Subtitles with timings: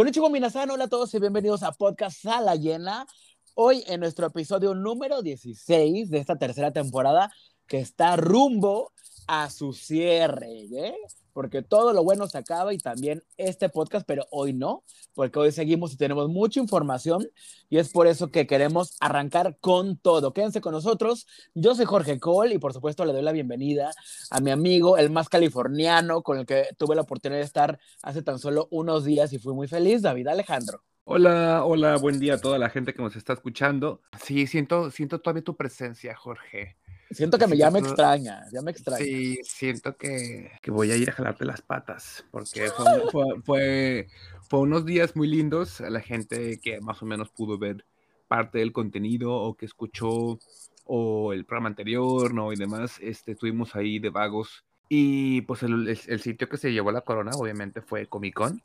[0.00, 3.06] Konnichiwa Minasan, hola a todos y bienvenidos a Podcast Sala Llena.
[3.52, 7.30] Hoy en nuestro episodio número 16 de esta tercera temporada
[7.66, 8.94] que está rumbo
[9.26, 10.96] a su cierre, ¿eh?
[11.40, 15.52] Porque todo lo bueno se acaba y también este podcast, pero hoy no, porque hoy
[15.52, 17.26] seguimos y tenemos mucha información
[17.70, 20.34] y es por eso que queremos arrancar con todo.
[20.34, 21.26] Quédense con nosotros.
[21.54, 23.90] Yo soy Jorge Cole y por supuesto le doy la bienvenida
[24.30, 28.20] a mi amigo, el más californiano, con el que tuve la oportunidad de estar hace
[28.20, 30.82] tan solo unos días y fui muy feliz, David Alejandro.
[31.04, 34.02] Hola, hola, buen día a toda la gente que nos está escuchando.
[34.22, 36.76] Sí, siento, siento todavía tu presencia, Jorge.
[37.10, 39.04] Siento que me, ya me extraña, ya me extraña.
[39.04, 44.08] Sí, siento que, que, voy a ir a jalarte las patas, porque fue, fue,
[44.48, 47.84] fue, unos días muy lindos a la gente que más o menos pudo ver
[48.28, 50.38] parte del contenido o que escuchó
[50.84, 52.52] o el programa anterior, ¿no?
[52.52, 54.64] Y demás, este, estuvimos ahí de vagos.
[54.88, 58.62] Y pues el, el, sitio que se llevó la corona, obviamente, fue Comic Con.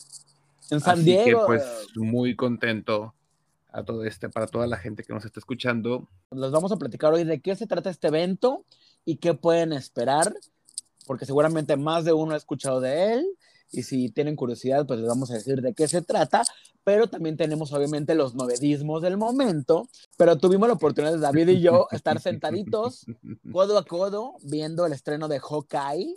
[0.69, 1.21] En San Diego.
[1.21, 3.15] Así que pues muy contento
[3.75, 6.07] a todo este, para toda la gente que nos está escuchando.
[6.31, 8.65] Les vamos a platicar hoy de qué se trata este evento
[9.03, 10.33] y qué pueden esperar,
[11.05, 13.25] porque seguramente más de uno ha escuchado de él
[13.71, 16.43] y si tienen curiosidad, pues les vamos a decir de qué se trata,
[16.85, 21.61] pero también tenemos obviamente los novedismos del momento, pero tuvimos la oportunidad de David y
[21.61, 23.05] yo estar sentaditos
[23.51, 26.15] codo a codo viendo el estreno de Hawkeye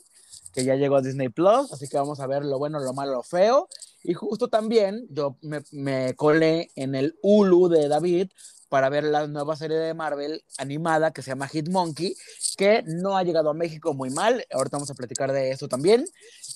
[0.52, 3.12] que ya llegó a Disney Plus, así que vamos a ver lo bueno, lo malo,
[3.12, 3.68] lo feo.
[4.02, 8.30] Y justo también yo me, me colé en el Hulu de David
[8.68, 12.14] para ver la nueva serie de Marvel animada que se llama Hit Monkey,
[12.56, 14.44] que no ha llegado a México muy mal.
[14.52, 16.04] Ahorita vamos a platicar de eso también.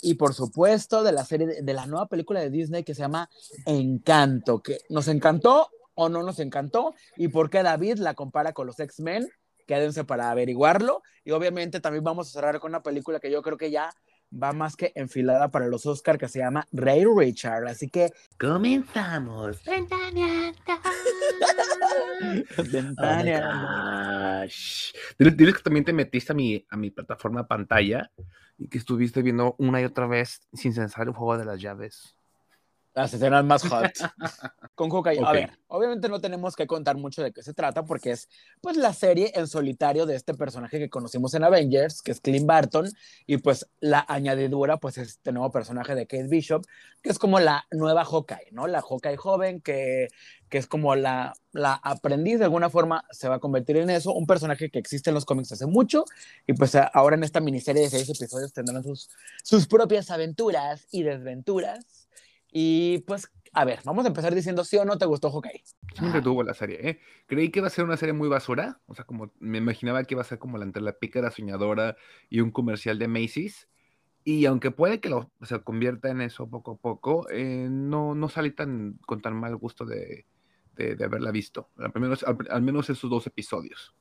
[0.02, 3.30] Y por supuesto, de la serie, de la nueva película de Disney que se llama
[3.66, 8.66] Encanto, que nos encantó o no nos encantó, y por qué David la compara con
[8.66, 9.28] los X-Men
[9.66, 11.02] quédense para averiguarlo.
[11.24, 13.94] Y obviamente también vamos a cerrar con una película que yo creo que ya
[14.32, 17.66] va más que enfilada para los Oscar que se llama Ray Richard.
[17.66, 19.62] Así que comenzamos.
[19.64, 20.58] Ventaneando.
[25.18, 28.10] Diles que también te metiste a mi, a mi plataforma pantalla
[28.58, 32.16] y que estuviste viendo una y otra vez sin censar el juego de las llaves.
[32.94, 33.90] Las escenas más hot.
[34.74, 35.18] Con Hawkeye.
[35.18, 35.24] Okay.
[35.24, 38.28] A ver, obviamente no tenemos que contar mucho de qué se trata porque es
[38.60, 42.46] pues la serie en solitario de este personaje que conocimos en Avengers, que es Clint
[42.46, 42.88] Barton,
[43.26, 46.64] y pues la añadidura pues es este nuevo personaje de Kate Bishop,
[47.02, 48.66] que es como la nueva Hawkeye, ¿no?
[48.66, 50.08] La Hawkeye joven que,
[50.48, 54.12] que es como la, la aprendiz de alguna forma se va a convertir en eso,
[54.12, 56.04] un personaje que existe en los cómics hace mucho
[56.46, 59.08] y pues ahora en esta miniserie de seis episodios tendrán sus,
[59.42, 62.01] sus propias aventuras y desventuras
[62.52, 65.64] y pues, a ver, vamos a empezar diciendo sí o no te gustó Hawkeye.
[65.94, 67.00] Sí me tuvo la serie, ¿eh?
[67.26, 70.14] Creí que iba a ser una serie muy basura, o sea, como me imaginaba que
[70.14, 71.96] iba a ser como la entre la pícara soñadora
[72.28, 73.68] y un comercial de Macy's.
[74.24, 78.28] Y aunque puede que lo, se convierta en eso poco a poco, eh, no, no
[78.28, 80.26] salí tan, con tan mal gusto de,
[80.76, 83.94] de, de haberla visto, al menos, al, al menos esos dos episodios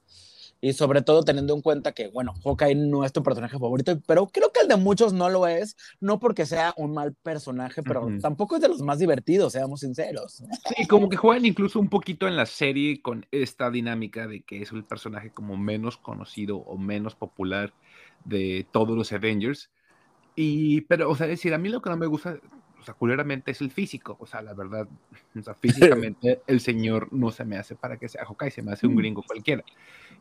[0.62, 4.28] y sobre todo teniendo en cuenta que, bueno, Hawkeye no es tu personaje favorito, pero
[4.28, 8.06] creo que el de muchos no lo es, no porque sea un mal personaje, pero
[8.06, 8.22] uh -huh.
[8.22, 10.44] tampoco es de los más divertidos, seamos sinceros.
[10.76, 14.62] Sí, como que juegan incluso un poquito en la serie con esta dinámica de que
[14.62, 17.74] es el personaje como menos conocido o menos popular
[18.24, 19.72] de todos los Avengers.
[20.36, 22.40] Y, pero, o sea, es decir, a mí lo que no me gusta
[22.82, 24.88] o sea, culeramente es el físico, o sea, la verdad,
[25.40, 28.72] o sea, físicamente el señor no se me hace para que sea Hawkeye, se me
[28.72, 29.64] hace un gringo cualquiera,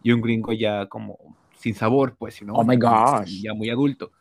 [0.02, 1.18] y un gringo ya como
[1.58, 2.54] sin sabor, pues, ¿no?
[2.54, 3.42] Oh my gosh.
[3.42, 4.12] Ya muy adulto.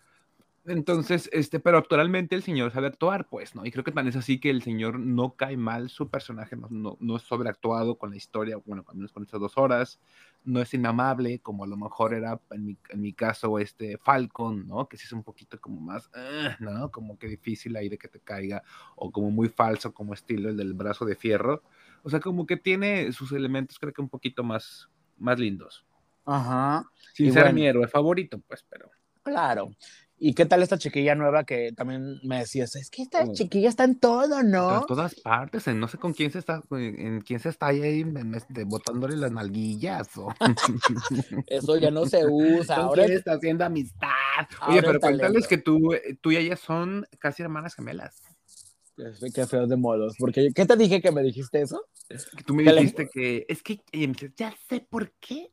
[0.65, 3.65] Entonces, este, pero actualmente el señor sabe actuar, pues, ¿no?
[3.65, 6.67] Y creo que también es así que el señor no cae mal, su personaje no,
[6.69, 9.99] no, no es sobreactuado con la historia, bueno, al menos con estas dos horas,
[10.43, 14.67] no es inamable, como a lo mejor era en mi, en mi caso este Falcon,
[14.67, 14.87] ¿no?
[14.87, 16.91] Que sí es un poquito como más, uh, ¿no?
[16.91, 18.63] Como que difícil ahí de que te caiga,
[18.95, 21.63] o como muy falso, como estilo el del brazo de fierro.
[22.03, 25.85] O sea, como que tiene sus elementos, creo que un poquito más, más lindos.
[26.25, 26.85] Ajá.
[27.13, 28.91] Sin y ser bueno, mi héroe favorito, pues, pero.
[29.23, 29.71] Claro.
[30.21, 32.75] ¿Y qué tal esta chiquilla nueva que también me decías?
[32.75, 34.81] Es que esta chiquilla está en todo, ¿no?
[34.81, 38.05] En todas partes, en no sé con quién se está, en quién se está ahí
[38.35, 40.09] este, botándole las nalguillas.
[40.17, 40.33] O...
[41.47, 42.75] Eso ya no se usa.
[42.75, 44.09] ¿Con Ahora quién está haciendo amistad.
[44.67, 48.21] Oye, pero cuéntales que tú, tú y ella son casi hermanas gemelas.
[49.33, 50.15] Qué feo de modos.
[50.19, 51.85] Porque, ¿qué te dije que me dijiste eso?
[52.09, 53.81] Que tú me dijiste que, es que,
[54.35, 55.51] ya sé por qué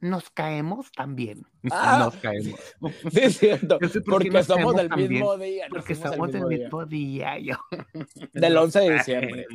[0.00, 1.44] nos caemos también.
[1.70, 2.60] Ah, nos caemos.
[3.12, 3.78] Sí, es cierto.
[3.78, 5.66] por porque somos del mismo día.
[5.68, 7.34] Porque somos del mismo día.
[7.36, 7.56] día yo.
[8.32, 9.46] Del 11 de diciembre.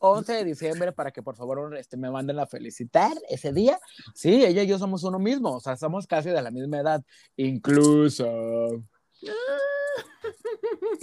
[0.00, 3.78] 11 de diciembre para que por favor este, me manden a felicitar ese día.
[4.14, 5.56] Sí, ella y yo somos uno mismo.
[5.56, 7.02] O sea, somos casi de la misma edad.
[7.36, 8.84] Incluso.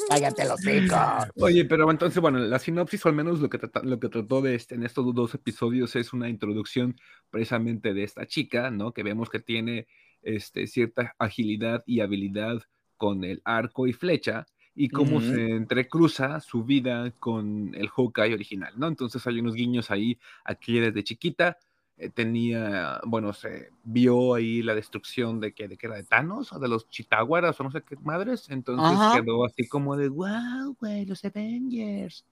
[0.09, 0.99] Cállate los hijos.
[1.35, 4.55] Oye, pero entonces, bueno, la sinopsis, o al menos lo que, lo que trató de
[4.55, 6.95] este, en estos dos episodios, es una introducción
[7.29, 8.93] precisamente de esta chica, ¿no?
[8.93, 9.87] Que vemos que tiene
[10.21, 12.61] este, cierta agilidad y habilidad
[12.97, 14.45] con el arco y flecha,
[14.79, 18.87] y cómo se entrecruza su vida con el Hawkeye original, ¿no?
[18.87, 21.57] Entonces hay unos guiños ahí, aquí desde chiquita,
[21.99, 26.53] eh, tenía, bueno, se vio ahí la destrucción de que, de que era de Thanos
[26.53, 30.75] o de los Chitaguaras o no sé qué madres, entonces quedó así como de, wow,
[30.79, 32.25] güey, los Avengers.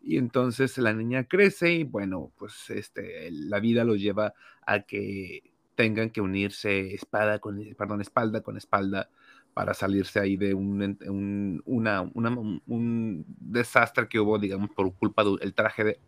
[0.00, 4.32] Y entonces la niña crece y bueno, pues este, la vida lo lleva
[4.66, 9.10] a que tengan que unirse espada con, perdón, espalda con espalda
[9.52, 15.84] para salirse ahí de un, una, un desastre que hubo, digamos, por culpa del traje
[15.84, 16.00] de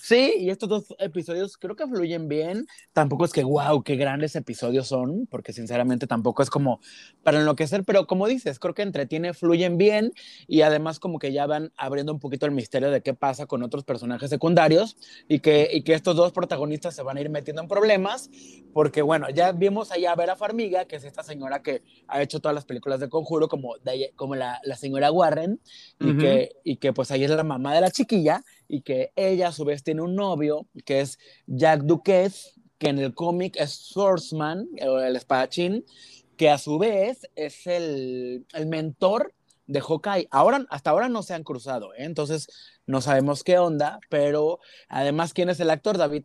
[0.00, 2.66] Sí, y estos dos episodios creo que fluyen bien.
[2.92, 6.80] Tampoco es que, wow, qué grandes episodios son, porque sinceramente tampoco es como
[7.22, 10.12] para enloquecer, pero como dices, creo que entretiene, fluyen bien
[10.46, 13.62] y además como que ya van abriendo un poquito el misterio de qué pasa con
[13.62, 14.96] otros personajes secundarios
[15.28, 18.30] y que, y que estos dos protagonistas se van a ir metiendo en problemas,
[18.72, 22.40] porque bueno, ya vimos ahí a Vera Farmiga, que es esta señora que ha hecho
[22.40, 23.74] todas las películas de Conjuro, como,
[24.16, 25.60] como la, la señora Warren,
[26.00, 29.48] y, que, y que pues ahí es la mamá de la chiquilla y que ella
[29.48, 33.72] a su vez tiene un novio que es Jack Duquesne, que en el cómic es
[33.72, 35.84] Swordsman, el espadachín,
[36.36, 39.34] que a su vez es el, el mentor
[39.66, 40.28] de Hawkeye.
[40.30, 42.04] Ahora, hasta ahora no se han cruzado, ¿eh?
[42.04, 42.48] entonces
[42.86, 46.24] no sabemos qué onda, pero además, ¿quién es el actor, David?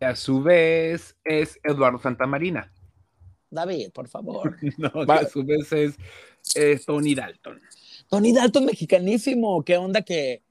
[0.00, 2.72] A su vez es Eduardo Santamarina.
[3.50, 4.56] David, por favor.
[4.78, 5.72] no, a su vez
[6.54, 7.60] es Tony Dalton.
[8.08, 9.64] Tony Dalton, mexicanísimo.
[9.64, 10.42] ¿Qué onda que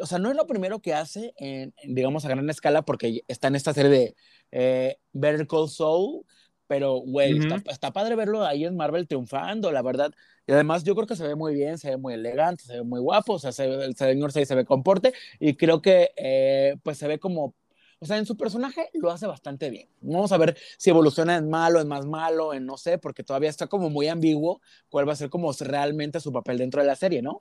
[0.00, 3.48] o sea, no es lo primero que hace, en, digamos, a gran escala, porque está
[3.48, 4.16] en esta serie de
[4.52, 6.24] eh, Better Call Saul,
[6.66, 10.12] pero, güey, está, padre verlo ahí en Marvel triunfando, la verdad.
[10.46, 12.82] Y además yo creo que se ve muy bien, se ve muy elegante, se ve
[12.82, 16.98] muy guapo, o sea, el señor se, se ve comporte y creo que, eh, pues,
[16.98, 17.54] se ve como
[18.00, 19.88] o sea, en su personaje lo hace bastante bien.
[20.00, 23.50] Vamos a ver si evoluciona en malo, en más malo, en no sé, porque todavía
[23.50, 26.94] está como muy ambiguo cuál va a ser como realmente su papel dentro de la
[26.94, 27.40] serie, ¿no?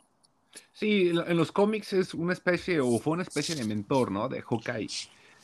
[0.74, 4.30] Sí, en los cómics es una especie, o fue una especie de mentor, ¿no?
[4.30, 4.88] De Hawkeye.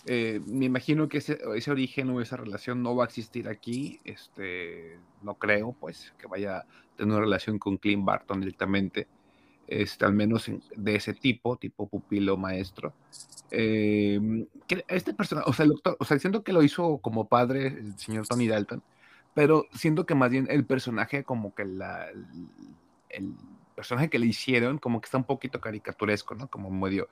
[0.05, 1.39] Eh, me imagino que ese,
[1.69, 3.99] origen o esa relación no va a existir aquí.
[4.03, 6.65] Este, no creo, pues, que vaya a
[6.97, 9.07] tener una relación con Clint Barton directamente.
[9.67, 12.93] Este, al menos de ese tipo, tipo pupilo maestro.
[13.49, 14.45] Em,
[14.87, 17.97] este personaje, o sea, el doctor, o sea, siento que lo hizo como padre el
[17.97, 18.83] señor Tony Dalton,
[19.33, 22.07] pero siento que más bien el personaje como que la,
[23.09, 23.33] el,
[23.73, 26.47] personaje que le hicieron como que está un poquito caricaturesco, ¿no?
[26.47, 27.09] Como medio...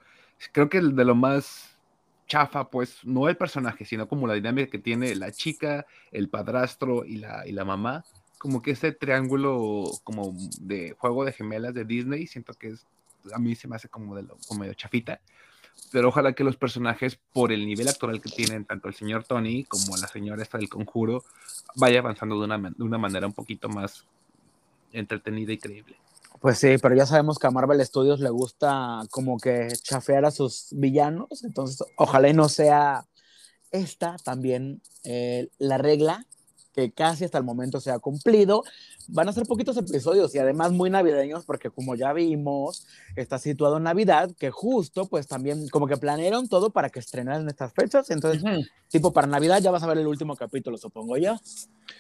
[0.51, 1.77] Creo que de lo más
[2.31, 7.03] chafa, pues, no el personaje, sino como la dinámica que tiene la chica, el padrastro
[7.03, 8.05] y la, y la mamá.
[8.37, 12.87] Como que ese triángulo como de juego de gemelas de Disney, siento que es,
[13.33, 15.19] a mí se me hace como, de lo, como medio chafita.
[15.91, 19.65] Pero ojalá que los personajes, por el nivel actoral que tienen, tanto el señor Tony
[19.65, 21.23] como la señora esta del conjuro,
[21.75, 24.05] vaya avanzando de una, de una manera un poquito más
[24.93, 25.97] entretenida y creíble.
[26.39, 30.31] Pues sí, pero ya sabemos que a Marvel Studios le gusta como que chafear a
[30.31, 33.05] sus villanos, entonces ojalá y no sea
[33.71, 36.25] esta también eh, la regla
[36.73, 38.63] que casi hasta el momento se ha cumplido.
[39.07, 43.77] Van a ser poquitos episodios y además muy navideños porque como ya vimos, está situado
[43.77, 48.09] en Navidad, que justo pues también como que planearon todo para que estrenaran estas fechas.
[48.11, 48.43] Entonces,
[48.87, 51.37] tipo para Navidad ya vas a ver el último capítulo, supongo yo.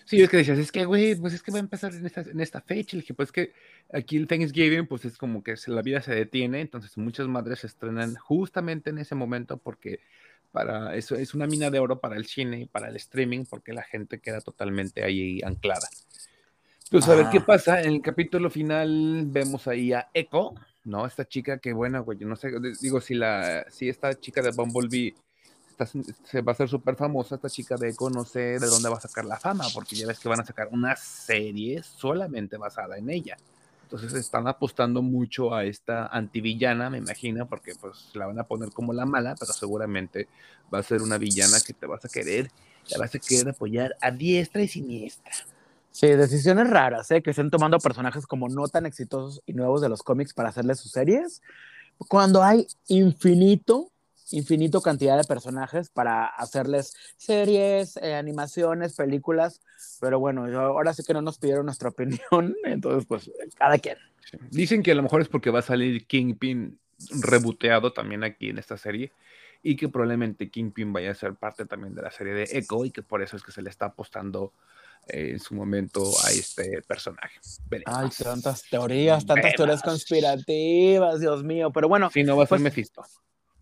[0.05, 2.21] Sí, es que decías, es que, güey, pues es que va a empezar en esta,
[2.21, 2.95] en esta fecha.
[2.95, 3.53] Le dije, pues que
[3.91, 7.67] aquí el Thanksgiving, pues es como que la vida se detiene, entonces muchas madres se
[7.67, 9.99] estrenan justamente en ese momento porque
[10.51, 13.73] para eso es una mina de oro para el cine y para el streaming porque
[13.73, 15.87] la gente queda totalmente ahí anclada.
[16.89, 17.45] Pues a ver qué ah.
[17.45, 17.81] pasa.
[17.81, 20.53] En el capítulo final vemos ahí a Echo,
[20.83, 21.05] ¿no?
[21.05, 25.15] Esta chica que, bueno, güey, no sé, digo, si la, si esta chica de Bumblebee
[26.25, 28.97] se va a hacer súper famosa, esta chica de Echo, no sé de dónde va
[28.97, 32.97] a sacar la fama, porque ya ves que van a sacar una serie solamente basada
[32.97, 33.37] en ella.
[33.91, 38.71] Entonces están apostando mucho a esta antivillana, me imagino, porque pues la van a poner
[38.71, 40.29] como la mala, pero seguramente
[40.73, 42.49] va a ser una villana que te vas a querer,
[42.87, 45.33] te vas a querer apoyar a diestra y siniestra.
[45.91, 47.21] Sí, decisiones raras, ¿eh?
[47.21, 50.79] que estén tomando personajes como no tan exitosos y nuevos de los cómics para hacerles
[50.79, 51.41] sus series,
[52.07, 53.90] cuando hay infinito
[54.31, 59.61] infinito cantidad de personajes para hacerles series, eh, animaciones, películas,
[59.99, 63.97] pero bueno, ahora sí que no nos pidieron nuestra opinión, entonces pues cada quien.
[64.49, 66.79] Dicen que a lo mejor es porque va a salir Kingpin
[67.21, 69.11] reboteado también aquí en esta serie
[69.63, 72.91] y que probablemente Kingpin vaya a ser parte también de la serie de Echo y
[72.91, 74.53] que por eso es que se le está apostando
[75.07, 77.39] en su momento a este personaje.
[77.85, 81.71] Ay, tantas teorías, tantas teorías conspirativas, Dios mío.
[81.71, 82.09] Pero bueno.
[82.11, 83.03] Si no va a ser pues, Mephisto.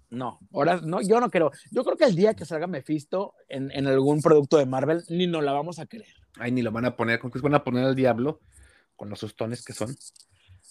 [0.09, 1.51] No, ahora no, yo no creo.
[1.71, 5.27] Yo creo que el día que salga Mephisto en, en algún producto de Marvel, ni
[5.27, 6.13] nos la vamos a creer.
[6.39, 8.39] Ay, ni lo van a poner, con que van a poner al diablo
[8.95, 9.95] con los sustones que son.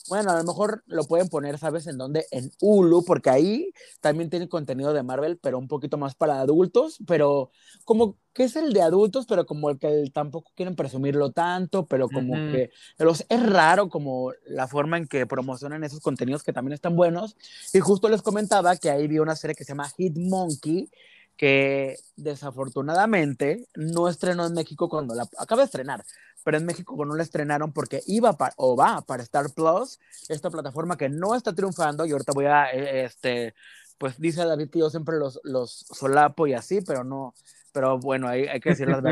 [0.08, 2.26] Bueno, a lo mejor lo pueden poner, ¿sabes en dónde?
[2.30, 6.98] En Hulu, porque ahí también tiene contenido de Marvel, pero un poquito más para adultos,
[7.06, 7.50] pero
[7.84, 12.08] como que es el de adultos, pero como el que tampoco quieren presumirlo tanto, pero
[12.08, 16.74] como que los, es raro como la forma en que promocionan esos contenidos que también
[16.74, 17.36] están buenos.
[17.72, 20.88] Y justo les comentaba que ahí vi una serie que se llama Hit Monkey,
[21.38, 26.04] que desafortunadamente no estrenó en México cuando la acaba de estrenar,
[26.44, 30.98] pero en México no la estrenaron porque iba o va para Star Plus, esta plataforma
[30.98, 33.54] que no está triunfando y ahorita voy a, eh, este,
[33.98, 37.34] pues dice David que yo siempre los, los solapo y así, pero no,
[37.72, 39.02] pero bueno, hay, hay que decir las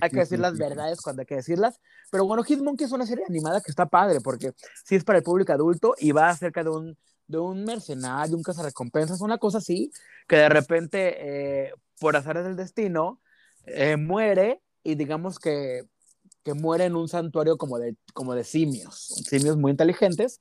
[0.00, 3.26] hay que decir las verdades cuando hay que decirlas, pero bueno, Hitmonkey es una serie
[3.28, 4.52] animada que está padre porque
[4.84, 8.42] sí es para el público adulto y va acerca de un de un mercenario, un
[8.42, 9.90] cazarrecompensas, una cosa así,
[10.28, 13.20] que de repente, eh, por azares del destino,
[13.66, 15.86] eh, muere y digamos que
[16.44, 20.40] que muere en un santuario como de, como de simios, simios muy inteligentes.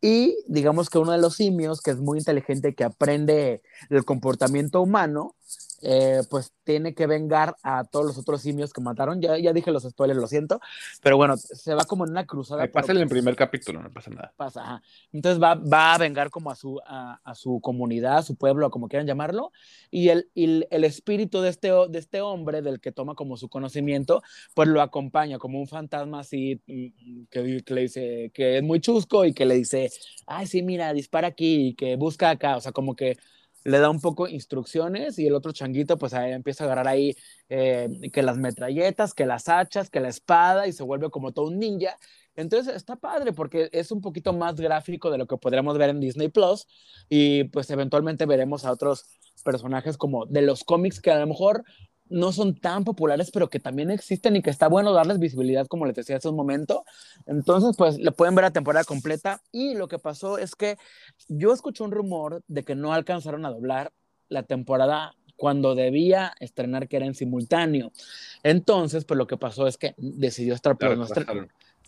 [0.00, 4.80] Y digamos que uno de los simios, que es muy inteligente, que aprende el comportamiento
[4.80, 5.36] humano,
[5.82, 9.20] eh, pues tiene que vengar a todos los otros simios que mataron.
[9.20, 10.60] Ya, ya dije los spoilers, lo siento,
[11.02, 12.66] pero bueno, se va como en una cruzada.
[12.68, 14.32] Pasa en el primer capítulo, no pasa nada.
[14.36, 18.70] Pasa, Entonces va, va, a vengar como a su, a, su comunidad, a su pueblo,
[18.70, 19.52] como quieran llamarlo,
[19.90, 23.48] y el, el, el, espíritu de este, de este hombre, del que toma como su
[23.48, 24.22] conocimiento,
[24.54, 28.80] pues lo acompaña como un fantasma así, mm, que, que le dice que es muy
[28.80, 29.90] chusco y que le dice,
[30.26, 33.16] ay, sí, mira, dispara aquí y que busca acá, o sea, como que
[33.64, 37.16] le da un poco instrucciones y el otro changuito pues empieza a agarrar ahí
[37.48, 41.46] eh, que las metralletas, que las hachas, que la espada y se vuelve como todo
[41.46, 41.96] un ninja.
[42.34, 46.00] Entonces está padre porque es un poquito más gráfico de lo que podríamos ver en
[46.00, 46.66] Disney Plus
[47.08, 49.04] y pues eventualmente veremos a otros
[49.44, 51.64] personajes como de los cómics que a lo mejor
[52.12, 55.86] no son tan populares, pero que también existen y que está bueno darles visibilidad, como
[55.86, 56.84] les decía hace un momento.
[57.26, 59.40] Entonces, pues le pueden ver la temporada completa.
[59.50, 60.76] Y lo que pasó es que
[61.28, 63.92] yo escuché un rumor de que no alcanzaron a doblar
[64.28, 67.90] la temporada cuando debía estrenar, que era en simultáneo.
[68.42, 70.76] Entonces, pues lo que pasó es que decidió estar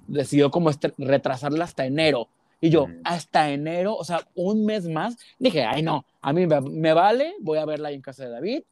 [0.06, 2.28] decidió como retrasarla hasta enero.
[2.60, 3.00] Y yo, mm.
[3.04, 7.34] hasta enero, o sea, un mes más, dije, ay no, a mí me, me vale,
[7.40, 8.62] voy a verla ahí en casa de David.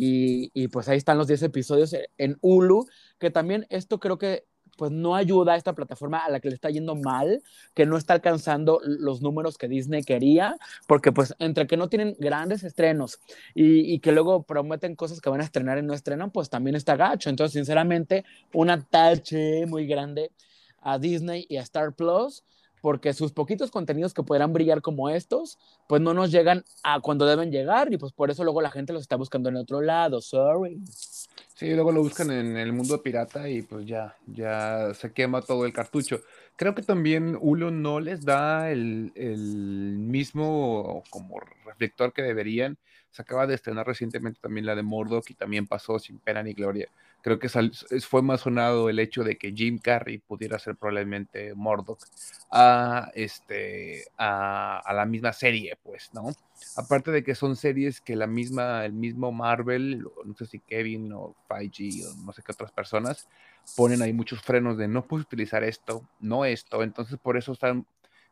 [0.00, 2.86] Y, pues ahí están los 10 episodios en Hulu,
[3.18, 4.44] que también esto creo que
[4.76, 7.42] pues no ayuda a esta plataforma a la que le está yendo mal,
[7.74, 12.14] que no está alcanzando los números que Disney quería, porque pues entre que no tienen
[12.20, 13.18] grandes estrenos
[13.56, 16.94] y, que luego prometen cosas que van a estrenar y no estrenan, pues también está
[16.94, 17.28] gacho.
[17.28, 18.24] Entonces, sinceramente,
[18.54, 20.30] una tache muy grande
[20.80, 22.44] a Disney y a Star Plus
[22.80, 25.58] porque sus poquitos contenidos que podrán brillar como estos,
[25.88, 28.92] pues no nos llegan a cuando deben llegar y pues por eso luego la gente
[28.92, 30.80] los está buscando en otro lado, sorry.
[31.54, 35.66] Sí, luego lo buscan en el mundo pirata y pues ya, ya se quema todo
[35.66, 36.20] el cartucho.
[36.56, 42.78] Creo que también Hulu no les da el, el mismo como reflector que deberían.
[43.10, 46.52] Se acaba de estrenar recientemente también la de Murdoch y también pasó sin pena ni
[46.52, 46.88] gloria
[47.28, 51.98] creo que fue más sonado el hecho de que Jim Carrey pudiera ser probablemente Murdoch
[52.50, 56.30] a, este, a, la misma serie, pues, ¿no?
[56.76, 61.12] Aparte de que son series que la misma, el mismo Marvel, no sé si Kevin
[61.12, 63.28] o Feige o no sé qué otras personas,
[63.76, 67.86] ponen ahí muchos frenos de no puedes utilizar esto, no esto, entonces por eso están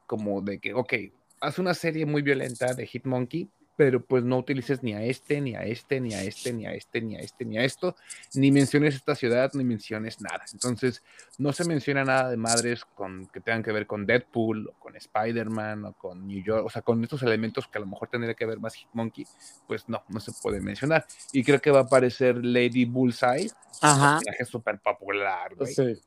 [0.06, 0.94] como de que, ok,
[1.42, 5.54] haz una serie muy violenta de Hitmonkey, pero pues no utilices ni a este, ni
[5.54, 7.94] a este, ni a este, ni a este, ni a este, ni a esto,
[8.34, 10.44] ni menciones esta ciudad, ni menciones nada.
[10.52, 11.02] Entonces,
[11.36, 14.96] no se menciona nada de madres con, que tengan que ver con Deadpool, o con
[14.96, 18.34] Spider-Man, o con New York, o sea, con estos elementos que a lo mejor tendría
[18.34, 19.26] que ver más Hitmonkey,
[19.66, 21.06] pues no, no se puede mencionar.
[21.32, 23.50] Y creo que va a aparecer Lady Bullseye,
[23.82, 24.18] Ajá.
[24.18, 25.74] personaje súper popular, güey.
[25.74, 26.00] Sí.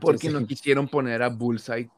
[0.00, 1.88] Porque no quisieron poner a Bullseye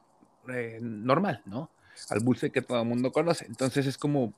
[0.52, 1.71] eh, normal, ¿no?
[2.11, 3.47] Al Bullseye que todo el mundo conoce.
[3.47, 4.35] Entonces es como,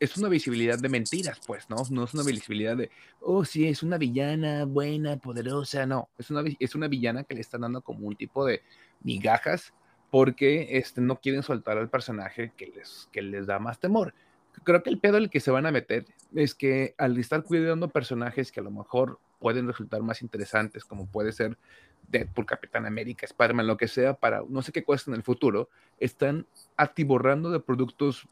[0.00, 1.76] es una visibilidad de mentiras, pues, ¿no?
[1.90, 2.90] No es una visibilidad de,
[3.20, 7.40] oh, sí, es una villana buena, poderosa, no, es una, es una villana que le
[7.40, 8.62] están dando como un tipo de
[9.02, 9.72] migajas
[10.10, 14.14] porque este, no quieren soltar al personaje que les, que les da más temor.
[14.64, 16.04] Creo que el pedo en el que se van a meter
[16.34, 21.06] es que al estar cuidando personajes que a lo mejor pueden resultar más interesantes, como
[21.06, 21.56] puede ser
[22.08, 25.70] Deadpool, Capitán América, Spider-Man, lo que sea, para no sé qué cuesta en el futuro,
[25.98, 28.28] están atiborrando de productos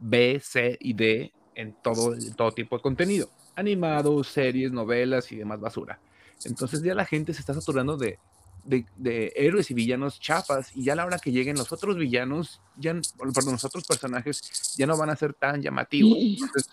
[0.00, 5.60] B, C y D en todo, todo tipo de contenido, animados, series, novelas y demás
[5.60, 6.00] basura.
[6.44, 8.18] Entonces ya la gente se está saturando de,
[8.64, 12.60] de, héroes y villanos chafas y ya a la hora que lleguen los otros villanos,
[12.76, 16.16] ya, perdón, los otros personajes ya no van a ser tan llamativos.
[16.18, 16.68] Entonces,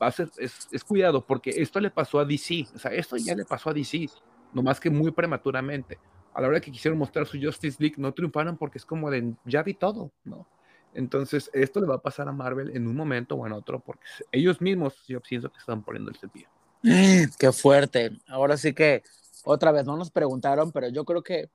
[0.00, 3.16] va a ser, es, es, cuidado, porque esto le pasó a DC, o sea, esto
[3.16, 4.08] ya le pasó a DC,
[4.52, 5.98] nomás que muy prematuramente.
[6.34, 9.34] A la hora que quisieron mostrar su Justice League, no triunfaron porque es como de,
[9.44, 10.46] ya vi todo, ¿no?
[10.94, 14.04] Entonces, esto le va a pasar a Marvel en un momento o en otro, porque
[14.32, 16.48] ellos mismos, yo pienso que están poniendo el cepillo.
[17.38, 18.12] Qué fuerte.
[18.26, 19.02] Ahora sí que,
[19.44, 21.50] otra vez, no nos preguntaron, pero yo creo que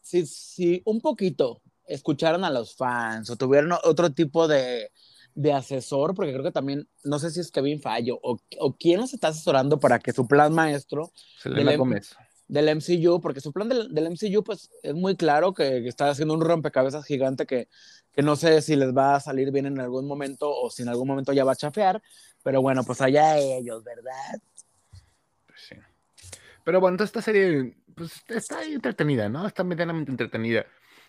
[0.00, 4.90] si, si un poquito escucharon a los fans o tuvieron otro tipo de,
[5.34, 9.00] de asesor, porque creo que también, no sé si es Kevin Fallo o, o quién
[9.00, 11.12] nos está asesorando para que su plan maestro
[11.44, 12.16] del, Gómez.
[12.52, 16.34] Del MCU, porque su plan del, del, MCU pues es muy claro que, está haciendo
[16.34, 17.68] un rompecabezas gigante que,
[18.12, 20.90] que no sé si les va a salir bien en algún momento o si en
[20.90, 22.02] algún momento ya va a chafear,
[22.42, 24.38] pero bueno, pues allá ellos, ¿verdad?
[25.46, 25.76] Pues sí.
[26.62, 29.46] Pero bueno, esta serie pues está entretenida, ¿no?
[29.46, 30.66] Está medianamente entretenida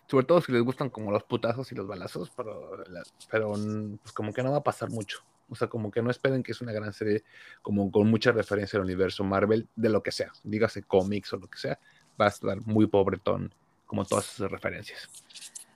[0.07, 2.83] sobre todo si les gustan como los putazos y los balazos, pero,
[3.31, 5.23] pero pues como que no va a pasar mucho.
[5.53, 7.23] O sea, como que no esperen que es una gran serie
[7.61, 11.47] como con mucha referencia al universo Marvel, de lo que sea, dígase cómics o lo
[11.47, 11.79] que sea,
[12.19, 13.53] va a estar muy pobretón
[13.85, 15.07] como todas esas referencias.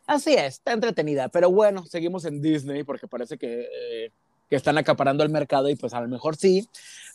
[0.07, 4.11] Así es, está entretenida, pero bueno, seguimos en Disney porque parece que, eh,
[4.49, 6.67] que están acaparando el mercado y pues a lo mejor sí,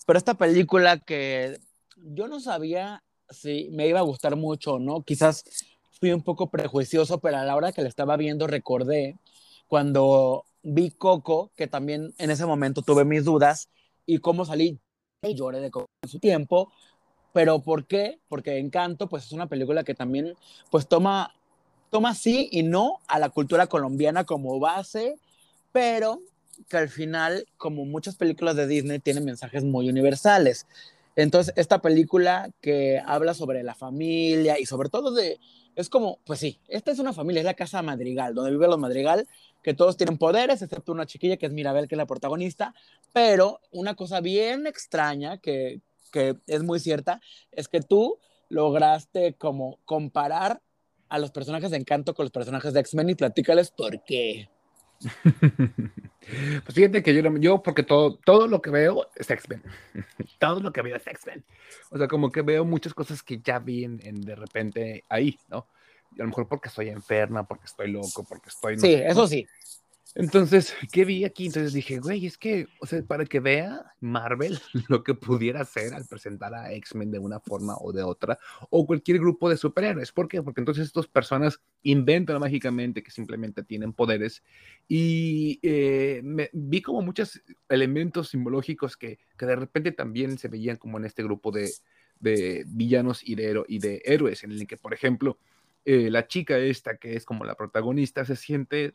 [0.07, 1.59] pero esta película que
[1.97, 5.43] yo no sabía si me iba a gustar mucho o no, quizás
[5.99, 9.19] fui un poco prejuicioso, pero a la hora que la estaba viendo recordé
[9.67, 13.69] cuando vi Coco, que también en ese momento tuve mis dudas,
[14.07, 14.81] y cómo salí
[15.23, 16.73] lloré de Coco en su tiempo.
[17.33, 18.21] Pero ¿por qué?
[18.29, 20.35] Porque Encanto, pues es una película que también,
[20.71, 21.35] pues toma,
[21.91, 25.17] toma sí y no a la cultura colombiana como base,
[25.73, 26.21] pero
[26.69, 30.67] que al final, como muchas películas de Disney, tienen mensajes muy universales.
[31.17, 35.39] Entonces, esta película que habla sobre la familia y sobre todo de,
[35.77, 38.79] es como, pues sí, esta es una familia, es la casa Madrigal, donde viven los
[38.79, 39.27] Madrigal,
[39.63, 42.75] que todos tienen poderes, excepto una chiquilla que es Mirabel, que es la protagonista,
[43.13, 47.21] pero una cosa bien extraña, que, que es muy cierta,
[47.51, 50.61] es que tú lograste como comparar
[51.09, 54.49] a los personajes de Encanto con los personajes de X-Men y platícales por qué.
[56.65, 59.61] Pues fíjate que yo, yo porque todo, todo lo que veo es X-Men.
[60.39, 61.45] todo lo que veo es X-Men.
[61.91, 65.67] O sea, como que veo muchas cosas que ya vi en, de repente ahí, ¿no?
[66.17, 68.79] Y a lo mejor porque estoy enferma, porque estoy loco, porque estoy...
[68.79, 69.47] sí, eso sí.
[70.15, 71.47] Entonces, ¿qué vi aquí?
[71.47, 75.95] Entonces dije, güey, es que, o sea, para que vea Marvel lo que pudiera hacer
[75.95, 80.13] al presentar a X-Men de una forma o de otra, o cualquier grupo de superhéroes.
[80.13, 80.43] ¿Por qué?
[80.43, 84.43] Porque entonces estas personas inventan mágicamente que simplemente tienen poderes
[84.87, 86.21] y eh,
[86.53, 91.23] vi como muchos elementos simbológicos que, que, de repente también se veían como en este
[91.23, 91.71] grupo de,
[92.21, 95.39] de villanos y de, y de héroes, en el que, por ejemplo,
[95.85, 98.93] eh, la chica esta, que es como la protagonista, se siente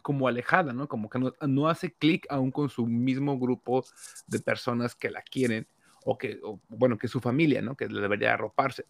[0.00, 0.88] como alejada, ¿no?
[0.88, 3.84] Como que no, hace clic aún con su mismo grupo
[4.26, 5.66] de personas que la quieren
[6.04, 7.76] o que, bueno, que su familia, ¿no?
[7.76, 8.86] Que debería arroparse.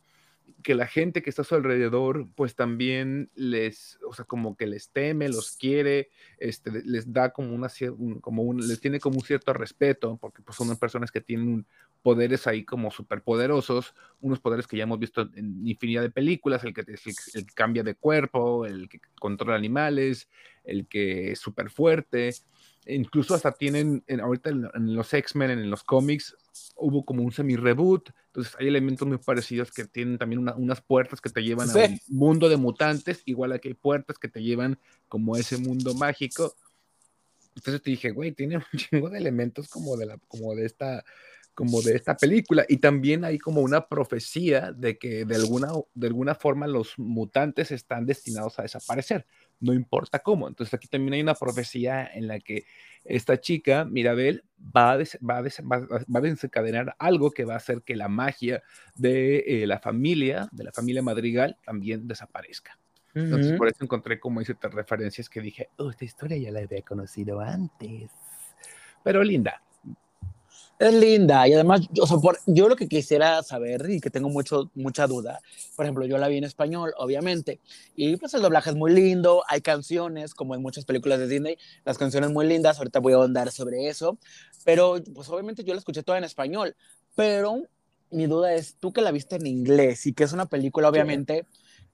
[0.63, 4.67] Que la gente que está a su alrededor, pues también les, o sea, como que
[4.67, 7.69] les teme, los quiere, este, les da como una,
[8.21, 11.67] como un, les tiene como un cierto respeto, porque pues son personas que tienen
[12.03, 16.75] poderes ahí como superpoderosos, unos poderes que ya hemos visto en infinidad de películas, el
[16.75, 20.29] que, el, que cambia de cuerpo, el que controla animales,
[20.65, 22.35] el que es súper fuerte,
[22.87, 26.37] incluso hasta tienen, ahorita en, los X-Men, en los cómics,
[26.77, 31.31] hubo como un semi-reboot, entonces hay elementos muy parecidos que tienen también unas puertas que
[31.31, 35.39] te llevan al mundo de mutantes, igual que hay puertas que te llevan como a
[35.39, 36.55] ese mundo mágico.
[37.55, 41.05] Entonces te dije, güey, tiene un chingo de elementos como de, la, como de esta
[41.55, 46.07] como de esta película y también hay como una profecía de que de alguna, de
[46.07, 49.27] alguna forma los mutantes están destinados a desaparecer,
[49.61, 50.49] no importa cómo.
[50.49, 52.65] Entonces aquí también hay una profecía en la que
[53.05, 57.97] esta chica, Mirabel, va a, va va, a desencadenar algo que va a hacer que
[57.97, 58.63] la magia
[58.95, 62.79] de eh, la familia, de la familia Madrigal, también desaparezca.
[63.15, 66.81] Entonces por eso encontré como hice referencias que dije, oh, esta historia ya la había
[66.81, 68.11] conocido antes.
[69.05, 69.63] Pero linda,
[70.89, 72.05] es linda y además, yo,
[72.47, 75.41] yo lo que quisiera saber y que tengo mucho, mucha duda,
[75.77, 77.61] por ejemplo, yo la vi en español, obviamente,
[77.95, 81.57] y pues el doblaje es muy lindo, hay canciones, como en muchas películas de Disney,
[81.85, 84.19] las canciones muy lindas, ahorita voy a ahondar sobre eso,
[84.65, 86.75] pero pues obviamente yo la escuché toda en español,
[87.15, 87.63] pero
[88.11, 91.47] mi duda es, tú que la viste en inglés y que es una película obviamente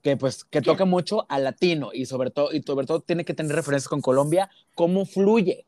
[0.03, 3.35] que pues que toca mucho al latino y sobre todo y sobre todo tiene que
[3.35, 5.67] tener referencias con Colombia, ¿cómo fluye?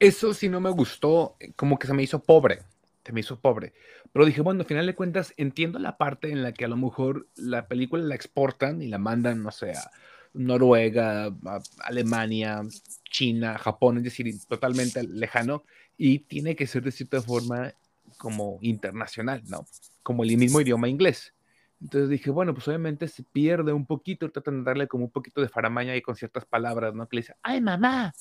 [0.00, 2.60] Eso sí no me gustó, como que se me hizo pobre.
[3.04, 3.72] se me hizo pobre.
[4.12, 6.76] Pero dije, bueno, al final de cuentas, entiendo la parte en la que a lo
[6.76, 9.90] mejor la película la exportan y la mandan, no sé, a
[10.34, 11.34] Noruega,
[11.80, 12.62] Alemania,
[13.10, 15.64] China, Japón, es decir, totalmente lejano,
[15.96, 17.72] y tiene que ser de cierta forma
[18.18, 19.66] como internacional, ¿no?
[20.02, 21.32] Como el mismo idioma inglés.
[21.80, 25.40] Entonces dije, bueno, pues obviamente se pierde un poquito, tratan de darle como un poquito
[25.40, 27.08] de faramaña y con ciertas palabras, ¿no?
[27.08, 28.12] Que le dice, ay mamá,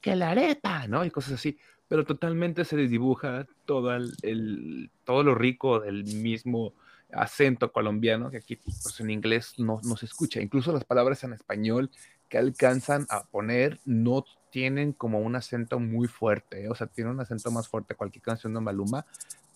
[0.00, 1.04] que la arepa, ¿no?
[1.04, 1.58] Y cosas así
[1.90, 6.72] pero totalmente se desdibuja todo, el, todo lo rico del mismo
[7.12, 10.40] acento colombiano, que aquí pues, en inglés no, no, se escucha.
[10.40, 11.90] Incluso las palabras en español
[12.28, 16.68] que alcanzan a poner no tienen como un acento muy fuerte, ¿eh?
[16.68, 19.04] o sea, tiene un acento más fuerte cualquier canción de Maluma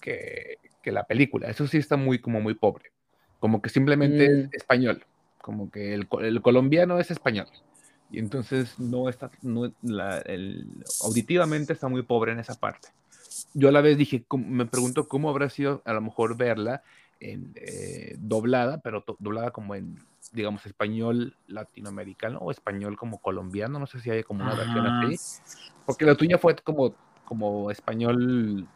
[0.00, 1.48] que, que la película.
[1.48, 2.90] Eso sí está muy, como muy pobre,
[3.38, 4.48] como que simplemente es mm.
[4.54, 5.04] español,
[5.40, 7.46] como que el, el colombiano es español
[8.14, 10.66] y entonces no está, no, la, el,
[11.03, 12.88] auditivamente está muy pobre en esa parte.
[13.55, 16.83] Yo a la vez dije, me pregunto cómo habrá sido a lo mejor verla
[17.18, 19.98] en, eh, doblada, pero doblada como en,
[20.33, 25.16] digamos, español latinoamericano o español como colombiano, no sé si hay como una versión así,
[25.85, 28.68] porque la tuya fue como, como español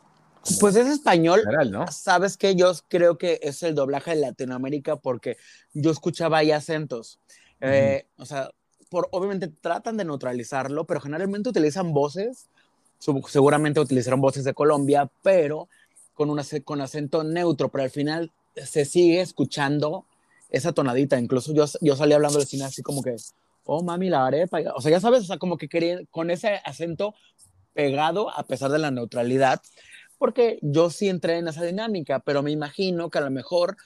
[0.61, 1.43] pues es español.
[1.71, 1.87] ¿no?
[1.89, 5.37] Sabes que yo creo que es el doblaje de Latinoamérica porque
[5.75, 7.21] yo escuchaba ahí acentos.
[7.61, 8.51] Eh, o sea,
[8.91, 12.49] obviamente tratan de neutralizarlo, pero generalmente utilizan voces,
[12.99, 15.69] seguramente utilizaron voces de Colombia, pero
[16.15, 20.05] con, una, con acento neutro, pero al final se sigue escuchando
[20.51, 21.19] esa tonadita.
[21.19, 23.15] Incluso yo, yo salí hablando de cine así como que,
[23.65, 24.59] oh mami, la arepa.
[24.75, 27.15] O sea, ya sabes, o sea, como que querían, con ese acento
[27.75, 29.63] pegado a pesar de la neutralidad,
[30.19, 33.77] porque yo sí entré en esa dinámica, pero me imagino que a lo mejor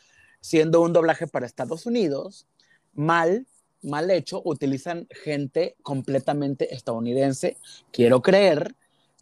[0.41, 2.47] siendo un doblaje para Estados Unidos,
[2.95, 3.47] mal,
[3.83, 7.57] mal hecho, utilizan gente completamente estadounidense,
[7.90, 8.75] quiero creer,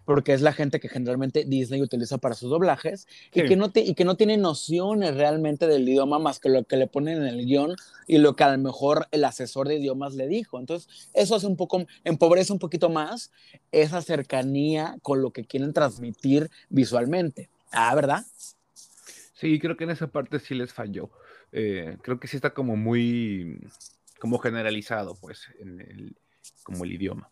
[0.05, 3.95] porque es la gente que generalmente Disney utiliza para sus doblajes y, que no y
[3.95, 7.47] que no tiene nociones realmente del idioma más que lo que le ponen en el
[7.47, 7.77] guion
[8.09, 10.59] y lo que a lo mejor el asesor de idiomas le dijo.
[10.59, 13.31] Entonces, eso hace un poco, empobrece un poquito más
[13.71, 17.49] esa cercanía con lo que quieren transmitir visualmente.
[17.71, 18.25] Ah, ¿verdad?
[19.35, 21.11] Sí, creo que en esa parte sí les falló.
[21.53, 23.61] Eh, creo que sí está como muy
[24.21, 25.49] como generalizado, pues,
[26.63, 27.31] como el idioma.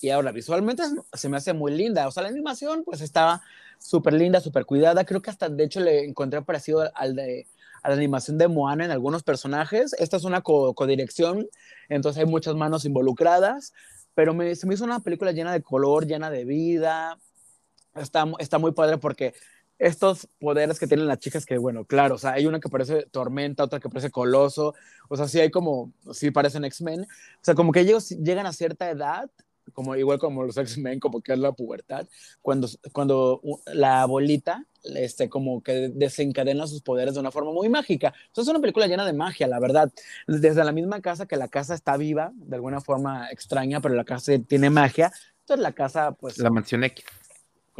[0.00, 2.08] Y ahora, visualmente se me hace muy linda.
[2.08, 3.42] O sea, la animación, pues, estaba
[3.78, 5.04] súper linda, súper cuidada.
[5.04, 7.46] Creo que hasta, de hecho, le encontré parecido al de,
[7.82, 9.92] a la animación de Moana en algunos personajes.
[9.98, 11.48] Esta es una codirección,
[11.88, 13.72] entonces hay muchas manos involucradas.
[14.14, 17.18] Pero me, se me hizo una película llena de color, llena de vida.
[17.94, 19.34] Está, está muy padre porque
[19.80, 23.06] estos poderes que tienen las chicas que, bueno, claro, o sea, hay una que parece
[23.10, 24.74] tormenta, otra que parece coloso,
[25.08, 27.06] o sea, sí hay como, sí parecen X-Men, o
[27.40, 29.30] sea, como que ellos llegan a cierta edad,
[29.72, 32.06] como igual como los X-Men, como que es la pubertad,
[32.42, 33.40] cuando, cuando
[33.72, 38.12] la abuelita, este, como que desencadena sus poderes de una forma muy mágica.
[38.34, 39.92] O es una película llena de magia, la verdad.
[40.26, 44.04] Desde la misma casa, que la casa está viva, de alguna forma extraña, pero la
[44.04, 45.12] casa tiene magia.
[45.40, 46.38] Entonces la casa, pues...
[46.38, 47.04] La mansión X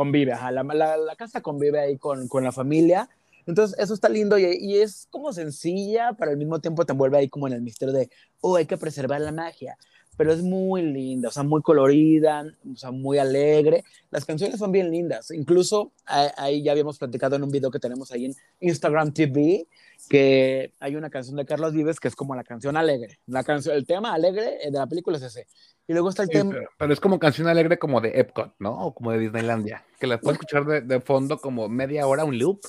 [0.01, 0.63] convive, la,
[0.97, 3.07] la, casa convive ahí con, con, la familia.
[3.45, 7.19] Entonces, eso está lindo y, y, es como sencilla, pero al mismo tiempo te envuelve
[7.19, 8.09] ahí como en el misterio de,
[8.41, 9.77] oh, hay que preservar la magia.
[10.21, 13.85] Pero es muy linda, o sea, muy colorida, o sea, muy alegre.
[14.11, 15.31] Las canciones son bien lindas.
[15.31, 19.67] Incluso ahí ya habíamos platicado en un video que tenemos ahí en Instagram TV,
[20.11, 23.19] que hay una canción de Carlos Vives que es como la canción alegre.
[23.29, 25.47] La canción, el tema alegre de la película es ese.
[25.89, 26.55] Y luego está el tema.
[26.77, 28.73] Pero, es como canción alegre como de Epcot, ¿no?
[28.73, 29.87] O como de Disneylandia.
[29.99, 32.61] Que la puedes escuchar de, de, fondo como media hora, un loop,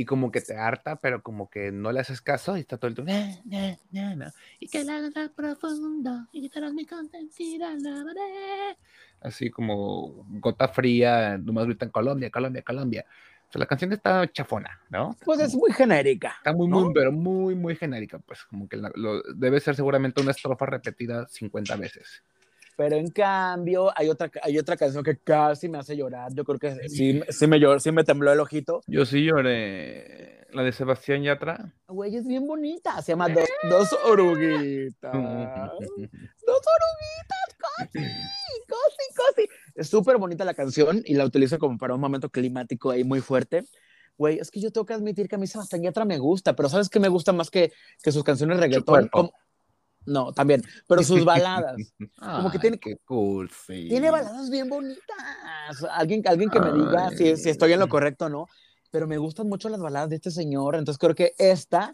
[0.00, 2.88] y como que te harta, pero como que no le haces caso y está todo
[2.88, 3.12] el tiempo.
[4.58, 7.76] Y que la profundo, y quitarás mi contentida,
[9.20, 13.04] Así como gota fría, nomás grita en Colombia, Colombia, Colombia.
[13.46, 15.14] O sea, la canción está chafona, ¿no?
[15.22, 16.36] Pues es muy genérica.
[16.38, 18.20] Está muy, muy, pero muy, muy genérica.
[18.20, 22.22] Pues como que lo, debe ser seguramente una estrofa repetida 50 veces.
[22.76, 26.32] Pero en cambio, hay otra, hay otra canción que casi me hace llorar.
[26.34, 28.80] Yo creo que sí, sí, me, lloró, sí me tembló el ojito.
[28.86, 30.40] Yo sí lloré.
[30.52, 31.72] La de Sebastián Yatra.
[31.86, 33.00] Güey, es bien bonita.
[33.02, 35.12] Se llama Dos, dos Oruguitas.
[35.12, 37.98] dos Oruguitas, casi,
[38.66, 39.48] casi, casi.
[39.74, 43.20] Es súper bonita la canción y la utilizo como para un momento climático ahí muy
[43.20, 43.64] fuerte.
[44.16, 46.68] Güey, es que yo tengo que admitir que a mí Sebastián Yatra me gusta, pero
[46.68, 49.08] ¿sabes qué me gusta más que, que sus canciones reggaetón?
[50.06, 51.76] No, también, pero sus baladas.
[52.18, 55.04] como que tiene qué cool, Tiene baladas bien bonitas.
[55.90, 58.46] Alguien, alguien que me diga si, si, estoy en lo correcto o no,
[58.90, 61.92] pero me gustan mucho las baladas de este señor, entonces creo que esta,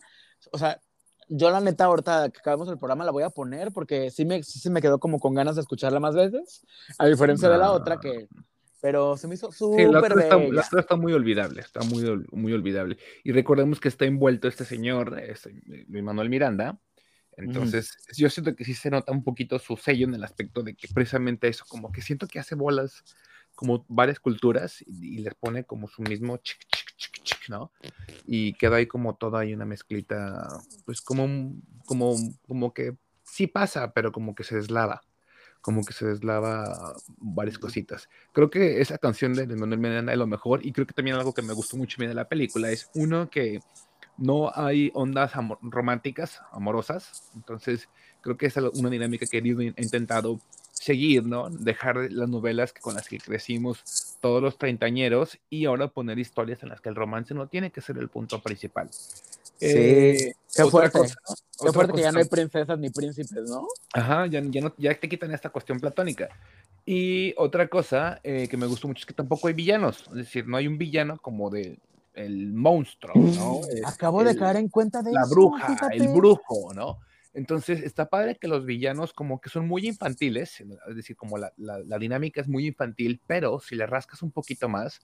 [0.53, 0.81] o sea,
[1.29, 4.43] yo la neta ahorita que acabamos el programa la voy a poner porque sí me,
[4.45, 6.65] sí me quedó como con ganas de escucharla más veces,
[6.99, 8.29] a diferencia de la otra que
[8.81, 11.81] pero se me hizo Sí, súper la otra, está, la otra está muy olvidable, está
[11.81, 12.99] muy, muy olvidable.
[13.25, 16.79] Y recordemos que está envuelto este señor, este, Luis Manuel Miranda.
[17.37, 20.75] Entonces, yo siento que sí se nota un poquito su sello en el aspecto de
[20.75, 23.05] que precisamente eso, como que siento que hace bolas
[23.55, 27.73] como varias culturas y, y les pone como su mismo chic, chic, chic, chic, ¿no?
[28.27, 30.47] Y queda ahí como toda ahí una mezclita,
[30.85, 35.03] pues como, como, como que sí pasa, pero como que se deslava
[35.67, 38.09] como que se deslava varias cositas.
[38.33, 41.35] Creo que esa canción de Manuel Miranda es lo mejor y creo que también algo
[41.35, 43.59] que me gustó mucho bien de la película es uno que
[44.19, 47.89] no hay ondas románticas, amorosas, entonces
[48.21, 50.41] creo que es una dinámica que he ido- he intentado
[50.73, 51.49] seguir, ¿no?
[51.51, 56.69] Dejar las novelas con las que crecimos todos los treintañeros y ahora poner historias en
[56.71, 58.89] las que el romance no tiene que ser el punto principal.
[58.93, 60.99] Sí, Eh, qué fuerte.
[60.99, 61.17] cosa-
[61.59, 63.67] Qué otra fuerte que ya no hay princesas ni príncipes, ¿no?
[63.95, 66.29] Ajá, ya, ya, no, ya te quitan esta cuestión platónica.
[66.85, 70.03] Y otra cosa eh, que me gustó mucho es que tampoco hay villanos.
[70.09, 71.79] Es decir, no hay un villano como de
[72.17, 73.61] el monstruo, ¿no?
[73.69, 76.99] Es Acabo de caer en cuenta de la eso, bruja, el brujo, ¿no?
[77.35, 81.53] Entonces está padre que los villanos como que son muy infantiles, es decir, como la,
[81.59, 85.01] la- la dinámica es muy infantil, pero si le rascas un poquito más,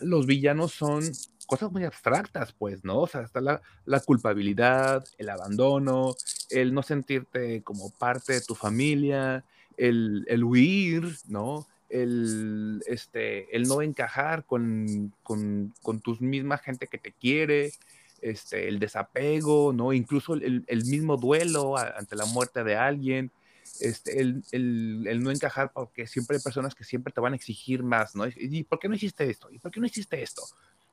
[0.00, 1.02] los villanos son
[1.46, 3.00] cosas muy abstractas, pues, ¿no?
[3.00, 6.14] O sea, está la, la culpabilidad, el abandono,
[6.48, 9.44] el no sentirte como parte de tu familia,
[9.76, 11.66] el, el huir, ¿no?
[12.02, 17.72] El, este, el no encajar con, con, tus misma gente que te quiere,
[18.20, 19.92] este, el desapego, ¿no?
[19.92, 23.32] Incluso el, el mismo duelo ante la muerte de alguien,
[23.80, 27.36] este, el, el- el no encajar porque siempre hay personas que siempre te van a
[27.36, 28.26] exigir más, ¿no?
[28.26, 29.50] ¿Y, y por qué no hiciste esto?
[29.50, 30.42] ¿Y por qué no hiciste esto?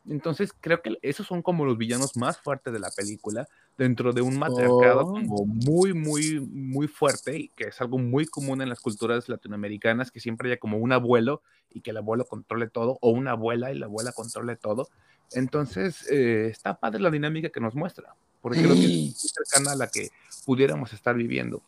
[0.10, 4.22] Entonces creo que esos son como los villanos más fuertes de la película, dentro de
[4.22, 5.14] un matriarcado Oh.
[5.14, 10.12] como muy, muy, muy fuerte, y que es algo muy común en las culturas latinoamericanas,
[10.12, 13.72] que siempre haya como un abuelo y que el abuelo controle todo, o una abuela
[13.72, 14.88] y la abuela controle todo.
[15.34, 19.72] Entonces, eh, está padre la dinámica que nos muestra, porque creo que es muy cercana
[19.74, 20.10] a la que
[20.46, 21.62] pudiéramos estar viviendo.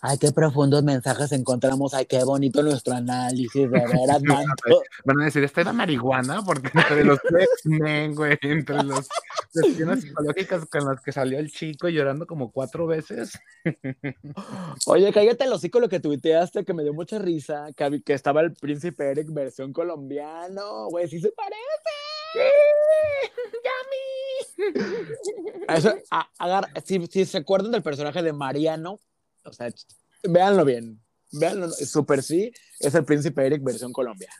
[0.00, 1.92] Ay, qué profundos mensajes encontramos.
[1.92, 4.82] Ay, qué bonito nuestro análisis, de veras, manto.
[5.04, 9.08] Van a decir, esta era marihuana, porque entre los X-Men, güey, entre las
[9.52, 13.32] cuestiones psicológicas con las que salió el chico llorando como cuatro veces.
[14.86, 18.52] Oye, cállate el hocico lo que tuiteaste, que me dio mucha risa, que, estaba el
[18.54, 21.58] príncipe Eric versión colombiano, güey, sí se parece.
[25.68, 28.98] Eso, a- agar- si, si se acuerdan del personaje de Mariano,
[29.48, 29.72] o sea,
[30.22, 31.00] véanlo bien,
[31.32, 34.30] véanlo, súper sí, es el príncipe Eric versión Colombia.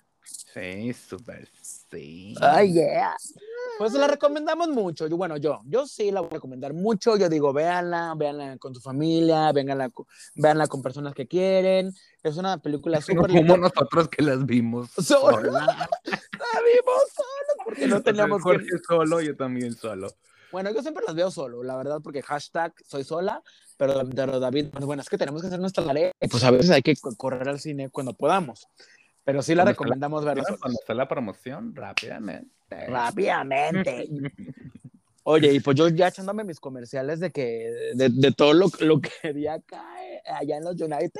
[0.55, 1.49] Sí, súper,
[1.91, 2.35] sí.
[2.41, 3.17] Ay, yeah.
[3.79, 5.07] Pues la recomendamos mucho.
[5.07, 7.17] Yo, bueno, yo, yo sí la voy a recomendar mucho.
[7.17, 9.93] Yo digo, véanla, véanla con tu familia, véanla,
[10.35, 11.95] véanla con personas que quieren.
[12.25, 14.91] Es una película súper como nosotros que las vimos.
[14.91, 15.37] Solo.
[15.37, 15.67] solas.
[16.39, 18.43] La vimos solos porque no teníamos que...
[18.43, 20.09] Jorge solo, yo también solo.
[20.51, 23.43] Bueno, yo siempre las veo solo, la verdad, porque hashtag soy sola,
[23.79, 26.13] pero, pero David, pues, bueno, es que tenemos que hacer nuestra tarea.
[26.31, 28.69] Pues a veces hay que co- correr al cine cuando podamos.
[29.25, 30.45] Pero sí la Cuando recomendamos verla.
[30.61, 32.51] Cuando está la promoción, rápidamente.
[32.87, 34.09] Rápidamente.
[35.25, 39.01] Oye, y pues yo ya echándome mis comerciales de que de, de todo lo, lo
[39.01, 41.11] que vi acá eh, allá en los United,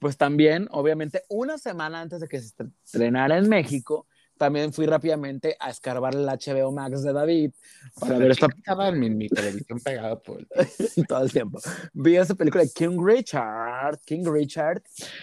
[0.00, 2.52] pues también, obviamente, una semana antes de que se
[2.84, 4.08] estrenara en México,
[4.44, 7.52] también fui rápidamente a escarbar el HBO Max de David
[7.98, 10.46] para ver esta Estaba en mi, mi televisión pegada todo el
[11.08, 11.60] todo el tiempo.
[11.94, 14.82] Vi esa película de King Richard, King Richard,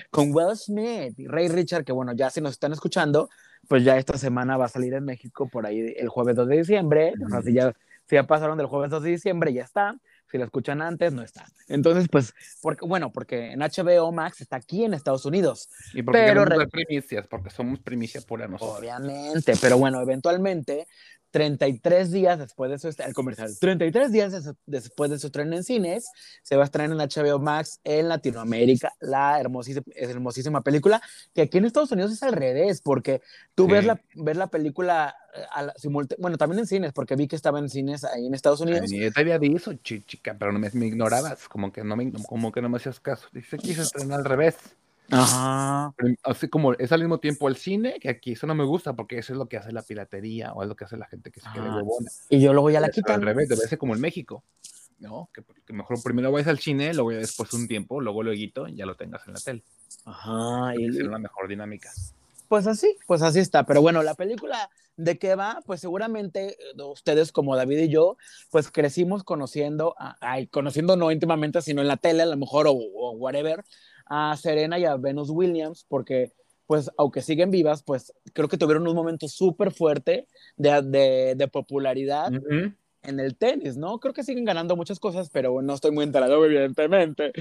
[0.09, 3.29] con Will Smith y Ray Richard, que bueno, ya si nos están escuchando,
[3.67, 6.57] pues ya esta semana va a salir en México por ahí el jueves 2 de
[6.57, 7.13] diciembre.
[7.23, 7.73] O sea, si ya,
[8.07, 9.99] si ya pasaron del jueves 2 de diciembre, ya está.
[10.31, 11.45] Si la escuchan antes, no está.
[11.67, 15.69] Entonces, pues, porque, bueno, porque en HBO Max está aquí en Estados Unidos.
[15.93, 18.79] Y porque Pero re- primicias, porque somos primicia pura nosotros.
[18.79, 20.87] Obviamente, pero bueno, eventualmente,
[21.31, 25.63] 33 días después de su el comercial, 33 días des- después de su estreno en
[25.63, 26.05] cines,
[26.43, 31.01] se va a estrenar en HBO Max en Latinoamérica, la hermosísima, hermosísima película,
[31.33, 33.21] que aquí en Estados Unidos es al revés, porque
[33.55, 33.71] tú Sí.
[33.71, 35.73] ves, la, ves la película, eh, a la-
[36.19, 38.81] bueno, también en cines, porque vi que estaba en cines ahí en Estados Unidos.
[38.91, 39.39] Ay, yo te había
[39.83, 42.77] chi- chica, pero no me, me ignorabas, como que no me, como que no me
[42.77, 43.27] hacías caso.
[43.31, 44.57] Dice que se estrena al revés.
[45.11, 45.93] Ajá.
[46.23, 49.17] Así como es al mismo tiempo el cine, que aquí eso no me gusta, porque
[49.17, 51.39] eso es lo que hace la piratería, o es lo que hace la gente que
[51.41, 52.09] se quede Ah, huevona.
[52.29, 53.21] Y yo luego ya la ser Al quitan.
[53.21, 54.43] revés, debe ser como en México,
[54.99, 55.29] ¿no?
[55.33, 58.39] Que, que mejor primero vayas al cine, luego ya después un tiempo, luego luego
[58.73, 59.63] ya lo tengas en la tele.
[60.05, 60.73] Ajá.
[60.77, 61.91] Y, Es una mejor dinámica.
[62.47, 63.65] Pues así, pues así está.
[63.65, 68.17] Pero bueno, la película de qué va, pues seguramente eh, ustedes como David y yo,
[68.51, 72.73] pues crecimos conociendo, ay, conociendo no íntimamente, sino en la tele a lo mejor o,
[72.73, 73.63] o whatever,
[74.05, 76.31] a Serena y a Venus Williams, porque
[76.67, 82.31] pues aunque siguen vivas, pues creo que tuvieron un momento súper fuerte de, de, popularidad
[83.03, 83.99] en el tenis, ¿no?
[83.99, 87.33] Creo que siguen ganando muchas cosas, pero no estoy muy enterado, evidentemente.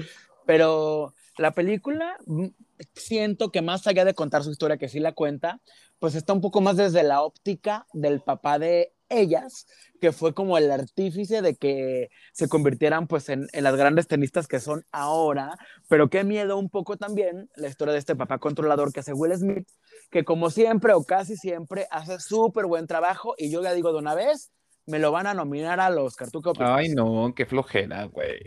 [0.45, 2.47] Pero la película, mm,
[2.93, 5.61] siento que más allá de contar su historia, que sí la cuenta,
[5.99, 9.67] pues está un poco más desde la óptica del papá de ellas,
[9.99, 14.59] que fue como el artífice de que se convirtieran pues en, las grandes tenistas que
[14.59, 15.55] son ahora,
[15.87, 19.35] pero qué miedo un poco también la historia de este papá controlador que hace Will
[19.35, 19.67] Smith,
[20.09, 23.99] que como siempre o casi siempre hace súper buen trabajo y yo ya digo de
[23.99, 24.51] una vez,
[24.87, 26.53] me lo van a nominar a los Cartuco.
[26.59, 28.39] Ay, no, qué flojera, güey.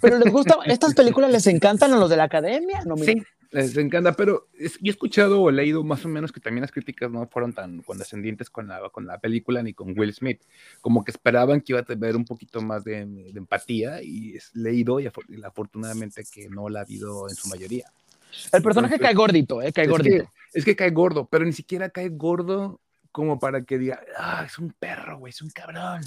[0.00, 2.96] Pero les gusta, estas películas les encantan a los de la academia, ¿no?
[2.96, 6.70] Sí, les encanta, pero yo he escuchado o leído más o menos que también las
[6.70, 10.40] críticas no fueron tan condescendientes con la, con la película ni con Will Smith,
[10.80, 13.00] como que esperaban que iba a tener un poquito más de,
[13.34, 15.08] empatía y es leído y,
[15.44, 17.90] afortunadamente que no la ha habido en su mayoría.
[18.52, 19.72] El personaje cae gordito, ¿eh?
[19.72, 20.30] Cae gordito.
[20.52, 24.58] es que cae gordo, pero ni siquiera cae gordo como para que diga, ah, es
[24.58, 26.02] un perro, güey, es un cabrón.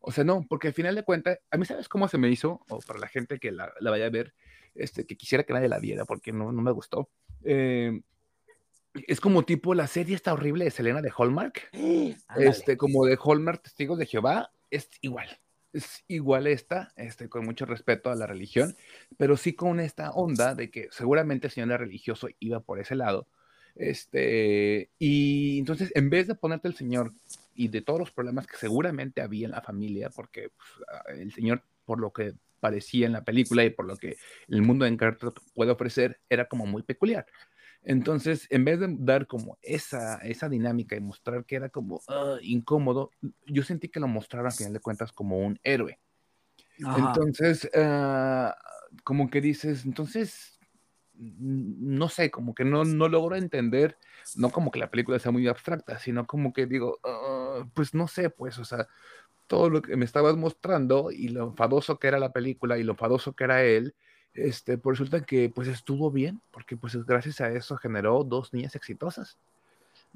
[0.00, 2.60] O sea, no, porque al final de cuentas, a mí sabes cómo se me hizo,
[2.68, 4.34] o para la gente que la, la vaya a ver,
[4.74, 7.08] este, que quisiera que nadie la viera porque no, no me gustó.
[7.44, 8.00] Eh,
[9.06, 11.70] es como tipo la serie está horrible de Selena de Hallmark,
[12.36, 15.28] este, como de Hallmark Testigos de Jehová, es igual.
[15.72, 18.76] Es igual esta, este, con mucho respeto a la religión,
[19.16, 22.94] pero sí con esta onda de que seguramente el señor era religioso iba por ese
[22.94, 23.26] lado.
[23.74, 27.12] Este, y entonces, en vez de ponerte el señor
[27.54, 31.32] y de todos los problemas que seguramente había en la familia, porque pues, ah, el
[31.32, 34.92] Señor, por lo que parecía en la película y por lo que el mundo de
[34.92, 37.26] Encarta puede ofrecer, era como muy peculiar.
[37.82, 42.36] Entonces, en vez de dar como esa, esa dinámica y mostrar que era como ah,
[42.40, 43.10] incómodo,
[43.46, 45.98] yo sentí que lo mostraron a final de cuentas como un héroe.
[46.78, 48.56] Entonces, ah,
[49.02, 50.60] como que dices, entonces,
[51.14, 53.98] no sé, como que no, no logro entender,
[54.36, 58.06] no como que la película sea muy abstracta, sino como que digo, ah, pues no
[58.06, 58.86] sé, pues, o sea,
[59.52, 62.92] todo lo que me estabas mostrando y lo enfadoso que era la película y lo
[62.92, 63.94] enfadoso que era él,
[64.32, 68.74] este, pues resulta que pues estuvo bien, porque pues gracias a eso generó dos niñas
[68.76, 69.36] exitosas.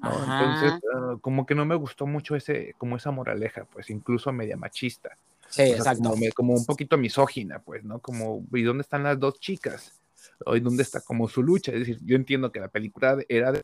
[0.03, 4.57] Entonces, ah, como que no me gustó mucho ese, como esa moraleja, pues incluso media
[4.57, 5.19] machista.
[5.51, 6.09] Sí, exacto.
[6.09, 7.99] Como, como, un poquito misógina, pues, ¿no?
[7.99, 10.01] Como, ¿y dónde están las dos chicas?
[10.47, 11.73] ¿Y dónde está como su lucha?
[11.73, 13.61] Es decir, yo entiendo que la película era de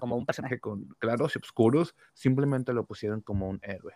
[0.00, 3.94] como un personaje con claros y oscuros, simplemente lo pusieron como un héroe.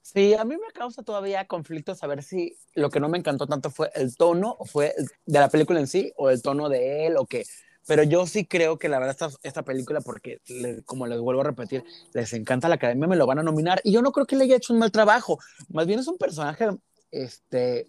[0.00, 3.70] Sí, a mí me causa todavía conflicto saber si lo que no me encantó tanto
[3.70, 4.94] fue el tono fue
[5.26, 7.44] de la película en sí o el tono de él o qué.
[7.86, 10.40] Pero yo sí creo que la verdad esta, esta película, porque
[10.84, 13.92] como les vuelvo a repetir, les encanta la academia, me lo van a nominar y
[13.92, 15.38] yo no creo que le haya hecho un mal trabajo.
[15.68, 16.68] Más bien es un personaje,
[17.10, 17.88] este,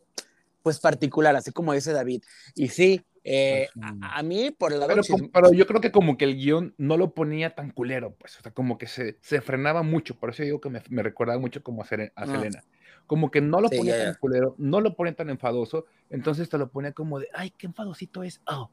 [0.61, 2.23] pues particular, así como dice David.
[2.53, 3.67] Y sí, eh,
[4.01, 6.95] a, mí, por el lado pero, pero, yo creo que como que el guion no
[6.95, 10.43] lo ponía tan culero, pues, o sea, como que se, se frenaba mucho, por eso
[10.43, 12.25] digo que me, me recordaba mucho como a, a ah.
[12.25, 12.63] Selena.
[13.05, 16.69] Como que no lo ponía tan culero, no lo ponía tan enfadoso, entonces te lo
[16.69, 18.69] ponía como de, ay, qué enfadosito es, oh,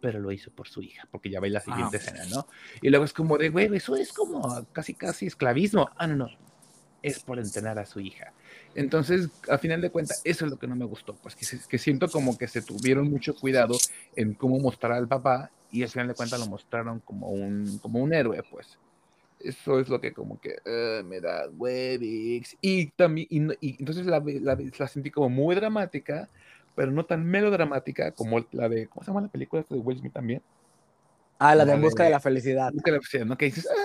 [0.00, 2.46] pero lo hizo por su hija, porque ya ve la siguiente escena, ¿no?
[2.82, 5.90] Y luego es como de, güey, eso es como casi, casi esclavismo.
[5.96, 6.28] Ah, no, no,
[7.02, 8.32] es por entrenar a su hija.
[8.76, 12.08] Entonces, a final de cuentas, eso es lo que no me gustó, pues que, siento
[12.08, 13.74] como que se tuvieron mucho cuidado
[14.14, 18.00] en cómo mostrar al papá y al final de cuentas lo mostraron como un, como
[18.00, 18.78] un héroe, pues.
[19.40, 22.56] Eso es lo que como que eh, me da huevix.
[22.60, 26.28] Y también, y, entonces la, la, sentí como muy dramática,
[26.74, 30.12] pero no tan melodramática como la de, ¿cómo se llama la película de Will Smith
[30.12, 30.42] también?
[31.38, 32.72] Ah, la de En Busca de la Felicidad.
[32.72, 33.36] Busca de la felicidad, ¿no?
[33.36, 33.76] Que dices, ay,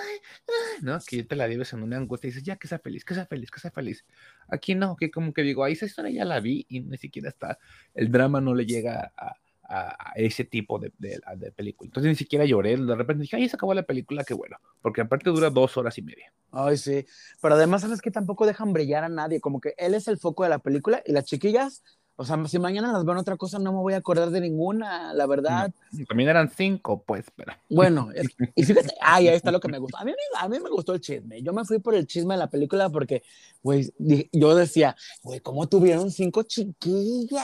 [0.47, 0.99] ay, ¿no?
[1.05, 3.25] Que te la lleves en una angustia y dices, ya, que sea feliz, que sea
[3.25, 4.05] feliz, que sea feliz.
[4.47, 7.29] Aquí no, que como que digo, ahí esa historia ya la vi y ni siquiera
[7.29, 7.57] está,
[7.93, 9.35] el drama no le llega a,
[9.71, 11.87] a, ese tipo de, de, de, película.
[11.87, 15.01] Entonces ni siquiera lloré, de repente dije, ay, se acabó la película, qué bueno, porque
[15.01, 16.33] aparte dura dos horas y media.
[16.51, 17.05] Ay, sí,
[17.41, 20.43] pero además sabes que tampoco dejan brillar a nadie, como que él es el foco
[20.43, 21.83] de la película y las chiquillas
[22.21, 24.41] o sea, si mañana las veo en otra cosa, no me voy a acordar de
[24.41, 25.73] ninguna, la verdad.
[26.07, 27.53] también eran cinco, pues, pero.
[27.69, 28.09] Bueno,
[28.55, 29.97] y fíjate, ay, ahí está lo que me gustó.
[29.97, 31.41] A mí, a mí me gustó el chisme.
[31.41, 33.23] Yo me fui por el chisme de la película porque,
[33.63, 33.91] güey,
[34.31, 37.43] yo decía, güey, ¿cómo tuvieron cinco chiquillas?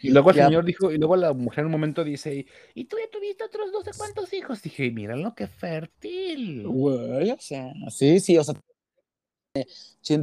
[0.00, 2.96] Y luego el señor dijo, y luego la mujer en un momento dice, y tú
[2.98, 4.62] ya tuviste otros no sé cuántos hijos.
[4.62, 6.66] Dije, míralo qué fértil.
[6.66, 8.54] Güey, o sea, sí, sí, o sea,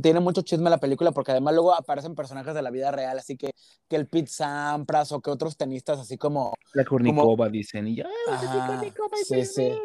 [0.01, 3.37] tiene mucho chisme la película porque además luego aparecen personajes de la vida real, así
[3.37, 3.51] que,
[3.87, 6.53] que el Pete Sampras o que otros tenistas así como...
[6.73, 8.07] La Kornikova dicen, y ya,
[9.27, 9.79] sí, sí.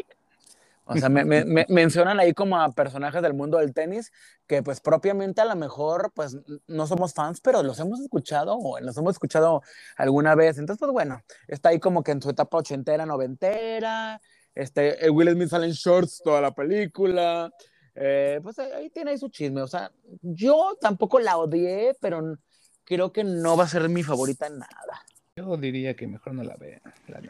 [0.86, 4.12] O sea, me, me, mencionan ahí como a personajes del mundo del tenis
[4.46, 6.36] que pues propiamente a lo mejor pues
[6.66, 9.62] no somos fans, pero los hemos escuchado o los hemos escuchado
[9.96, 10.58] alguna vez.
[10.58, 14.20] Entonces, pues bueno, está ahí como que en su etapa ochentera, noventera.
[14.54, 17.50] Este, Will Smith sale en shorts toda la película.
[17.94, 19.62] Eh, pues ahí tiene ahí su chisme.
[19.62, 19.90] O sea,
[20.22, 22.36] yo tampoco la odié, pero
[22.84, 25.04] creo que no va a ser mi favorita en nada.
[25.36, 27.20] Yo diría que mejor no la vea, la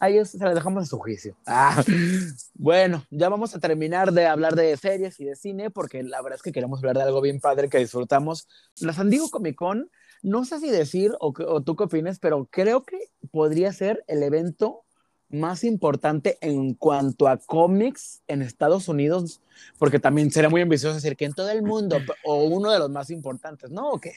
[0.00, 1.36] Ahí se la dejamos a su juicio.
[1.46, 1.82] Ah.
[2.54, 6.36] Bueno, ya vamos a terminar de hablar de series y de cine, porque la verdad
[6.36, 8.48] es que queremos hablar de algo bien padre que disfrutamos.
[8.80, 9.90] La San Diego Comic Con,
[10.22, 12.98] no sé si decir o, o tú qué opinas, pero creo que
[13.30, 14.84] podría ser el evento
[15.30, 19.42] más importante en cuanto a cómics en Estados Unidos,
[19.78, 22.90] porque también sería muy ambicioso decir que en todo el mundo, o uno de los
[22.90, 23.90] más importantes, ¿no?
[23.90, 24.12] ¿O qué?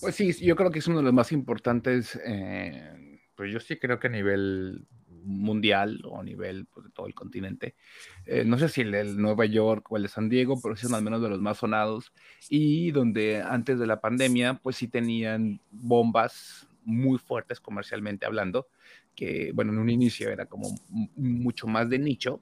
[0.00, 3.76] Pues sí, yo creo que es uno de los más importantes, eh, pues yo sí
[3.78, 4.86] creo que a nivel
[5.26, 7.74] mundial o a nivel pues, de todo el continente.
[8.26, 10.94] Eh, no sé si el de Nueva York o el de San Diego, pero son
[10.94, 12.12] al menos de los más sonados
[12.48, 18.68] y donde antes de la pandemia pues sí tenían bombas muy fuertes comercialmente hablando,
[19.16, 20.68] que bueno, en un inicio era como
[21.16, 22.40] mucho más de nicho,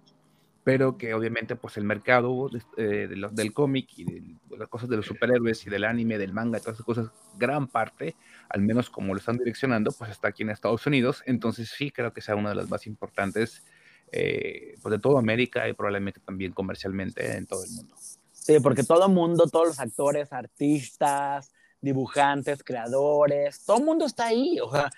[0.64, 4.88] pero que obviamente pues el mercado eh, de los, del cómic y de, las cosas
[4.88, 8.16] de los superhéroes y del anime, del manga, todas esas cosas, gran parte,
[8.48, 12.12] al menos como lo están direccionando, pues está aquí en Estados Unidos, entonces sí creo
[12.12, 13.62] que sea una de las más importantes
[14.10, 17.94] eh, pues de toda América y probablemente también comercialmente en todo el mundo.
[18.32, 24.26] Sí, porque todo el mundo, todos los actores, artistas, dibujantes, creadores, todo el mundo está
[24.26, 24.90] ahí, o sea,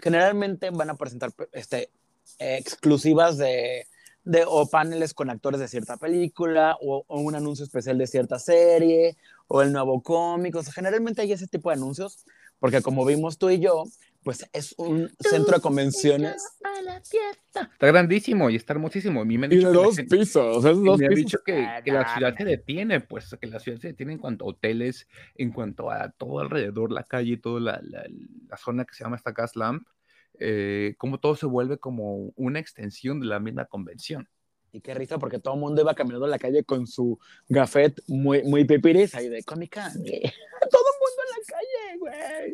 [0.00, 1.90] generalmente van a presentar este,
[2.38, 3.86] exclusivas de
[4.24, 9.16] de, o paneles con actores de cierta película, o, un anuncio especial de cierta serie,
[9.48, 10.54] o el nuevo cómic.
[10.54, 12.24] O sea, generalmente hay ese tipo de anuncios,
[12.58, 13.84] porque como vimos tú y yo,
[14.22, 16.36] pues es un centro de convenciones.
[17.72, 19.24] Está grandísimo y está hermosísimo.
[19.24, 20.62] y de dos pisos.
[20.62, 23.88] dos me ha dicho que, que, la ciudad se detiene, pues que la ciudad se
[23.88, 25.06] detiene en cuanto a hoteles,
[25.36, 28.04] en cuanto a todo alrededor, la calle, toda la, la,
[28.48, 29.86] la zona que se llama esta Gaslamp
[30.38, 34.28] eh, cómo todo se vuelve como una extensión de la misma convención.
[34.72, 37.18] Y qué risa, porque todo el mundo iba caminando en la calle con su
[37.48, 39.78] gafet muy, muy pipiris ahí de Comic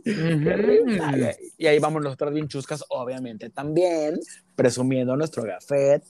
[0.04, 1.36] Todo el mundo en la calle, güey.
[1.56, 4.18] Y ahí vamos nosotros bien chuscas, obviamente también,
[4.54, 6.04] presumiendo nuestro gafet,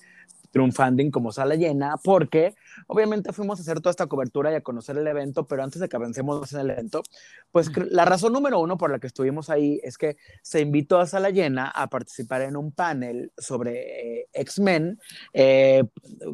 [0.51, 2.55] triunfando como sala llena, porque
[2.87, 5.89] obviamente fuimos a hacer toda esta cobertura y a conocer el evento, pero antes de
[5.89, 7.03] que avancemos en el evento,
[7.53, 11.07] pues la razón número uno por la que estuvimos ahí es que se invitó a
[11.07, 14.99] sala llena a participar en un panel sobre eh, X-Men,
[15.33, 15.85] eh,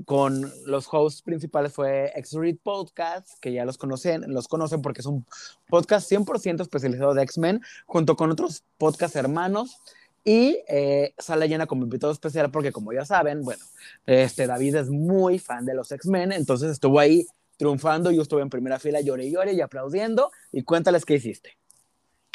[0.04, 5.06] con los hosts principales fue X-Read Podcast, que ya los conocen, los conocen porque es
[5.06, 5.26] un
[5.68, 9.80] podcast 100% especializado de X-Men, junto con otros podcast hermanos
[10.24, 13.62] y eh, sale llena como invitado especial porque como ya saben, bueno,
[14.06, 18.50] este David es muy fan de los X-Men, entonces estuvo ahí triunfando, yo estuve en
[18.50, 21.56] primera fila, lloré y lloré y aplaudiendo, y cuéntales qué hiciste.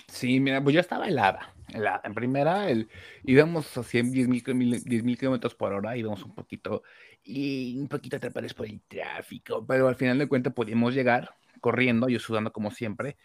[0.07, 1.53] Sí, mira, pues yo estaba helada.
[1.67, 2.01] helada.
[2.03, 2.89] En primera, el,
[3.23, 6.83] íbamos a 100, 10 mil kilómetros por hora, íbamos un poquito,
[7.23, 12.07] y un poquito atrapados por el tráfico, pero al final de cuentas pudimos llegar corriendo,
[12.07, 13.17] yo sudando como siempre,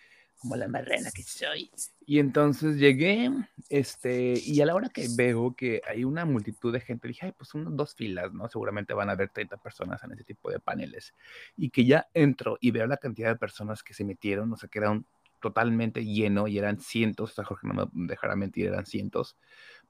[0.45, 1.71] como la marrana que soy.
[2.05, 3.31] Y entonces llegué,
[3.71, 7.33] este, y a la hora que veo que hay una multitud de gente, dije, ay,
[7.33, 8.47] pues unas dos filas, ¿no?
[8.51, 11.15] Seguramente van a haber 30 personas en ese tipo de paneles.
[11.57, 14.69] Y que ya entro y veo la cantidad de personas que se metieron, o sea,
[14.69, 15.07] que era un
[15.41, 19.39] totalmente lleno y eran cientos, o sea, Jorge no me dejará mentir, eran cientos,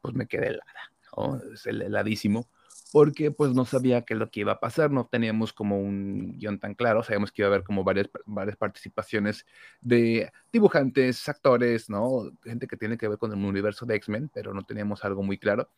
[0.01, 1.41] pues me quedé helada, ¿no?
[1.53, 2.49] Es heladísimo
[2.93, 6.39] porque pues no sabía qué es lo que iba a pasar, no teníamos como un
[6.39, 9.47] guion tan claro, sabíamos que iba a haber como varias, varias participaciones
[9.81, 12.31] de dibujantes, actores, ¿no?
[12.43, 15.39] Gente que tiene que ver con el universo de X-Men, pero no teníamos algo muy
[15.39, 15.69] claro.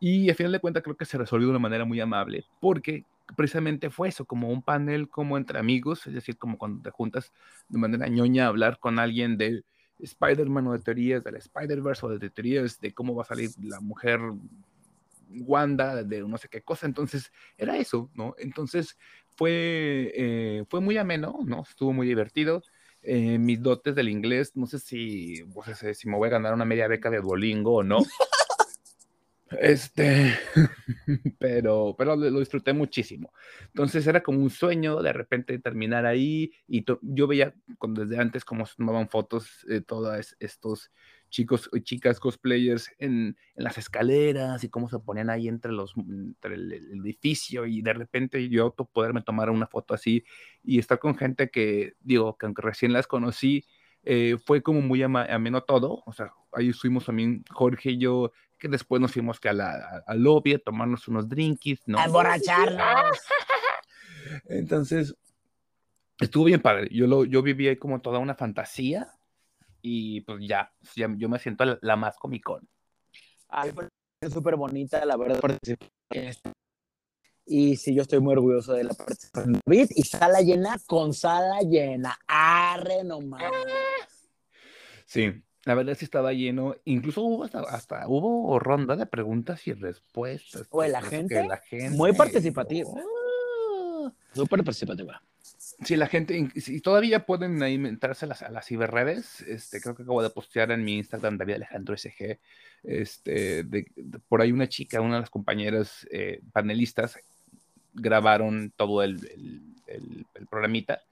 [0.00, 3.04] Y a final de cuentas creo que se resolvió de una manera muy amable, porque
[3.36, 7.32] precisamente fue eso, como un panel como entre amigos, es decir, como cuando te juntas
[7.68, 9.62] de manera ñoña a hablar con alguien de
[10.00, 13.80] Spider-Man o de teorías del Spider-Verse o de teorías de cómo va a salir la
[13.80, 14.20] mujer
[15.40, 18.34] Wanda, de no sé qué cosa, entonces era eso, ¿no?
[18.38, 18.96] Entonces
[19.36, 21.62] fue, eh, fue muy ameno, ¿no?
[21.68, 22.62] Estuvo muy divertido.
[23.02, 26.64] Eh, mis dotes del inglés, no sé si, pues, si me voy a ganar una
[26.64, 27.98] media beca de Duolingo o no.
[29.60, 30.34] Este,
[31.38, 33.32] pero, pero lo, disfruté muchísimo.
[33.66, 38.44] Entonces era como un sueño de repente terminar ahí y yo veía cuando desde antes
[38.44, 40.90] cómo tomaban fotos de todos estos
[41.32, 45.94] chicos y chicas cosplayers en, en, las escaleras y cómo se ponían ahí entre, los,
[45.96, 50.24] entre el, edificio y de repente yo poderme tomar una foto así
[50.62, 53.64] y estar con gente que, digo, que aunque recién las conocí,
[54.04, 58.68] eh, fue como muy ameno todo, o sea, ahí estuvimos también Jorge y yo que
[58.68, 61.98] después nos fuimos que a la, al lobby a tomarnos unos drinkies, ¿no?
[61.98, 63.18] A emborracharnos.
[64.44, 65.16] Entonces,
[66.20, 66.88] estuvo bien padre.
[66.92, 69.12] Yo, lo, yo viví ahí como toda una fantasía
[69.82, 72.68] y pues ya, ya yo me siento la, la más comicón.
[73.48, 73.72] Ay,
[74.20, 75.40] es súper bonita, la verdad.
[77.44, 79.90] Y sí, yo estoy muy orgulloso de la participación de David.
[79.96, 82.16] Y sala llena con sala llena.
[82.26, 83.42] Arre nomás.
[85.04, 86.76] Sí, la verdad sí estaba lleno.
[86.84, 90.68] Incluso hubo hasta, hasta hubo ronda de preguntas y respuestas.
[90.70, 92.88] Oye, la gente, la gente muy participativa.
[92.90, 94.12] Oh.
[94.32, 95.20] Súper participativa.
[95.84, 97.60] Sí, la gente, y todavía pueden
[98.22, 101.54] a las, a las ciberredes, este, creo que acabo de postear en mi Instagram, David
[101.54, 102.38] Alejandro SG,
[102.84, 103.86] este, de,
[104.28, 107.18] por ahí una chica, una de las compañeras eh, panelistas,
[107.94, 109.16] grabaron todo el,
[109.86, 111.02] el, el, programita.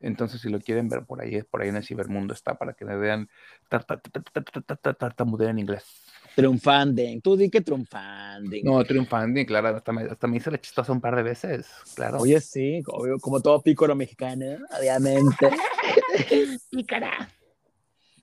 [0.00, 2.84] Entonces, si lo quieren ver por ahí, por ahí en el cibermundo está para que
[2.84, 3.28] me vean
[3.68, 5.84] tartamudear en inglés.
[6.34, 8.64] Triunfanding, tú di que triunfanding.
[8.64, 12.18] No, triunfanding, claro, hasta me, hasta me hice la chistosa un par de veces, claro.
[12.18, 14.46] Oye, sí, obvio, como todo pícoro mexicano,
[14.78, 15.50] obviamente.
[16.70, 17.28] Pícara.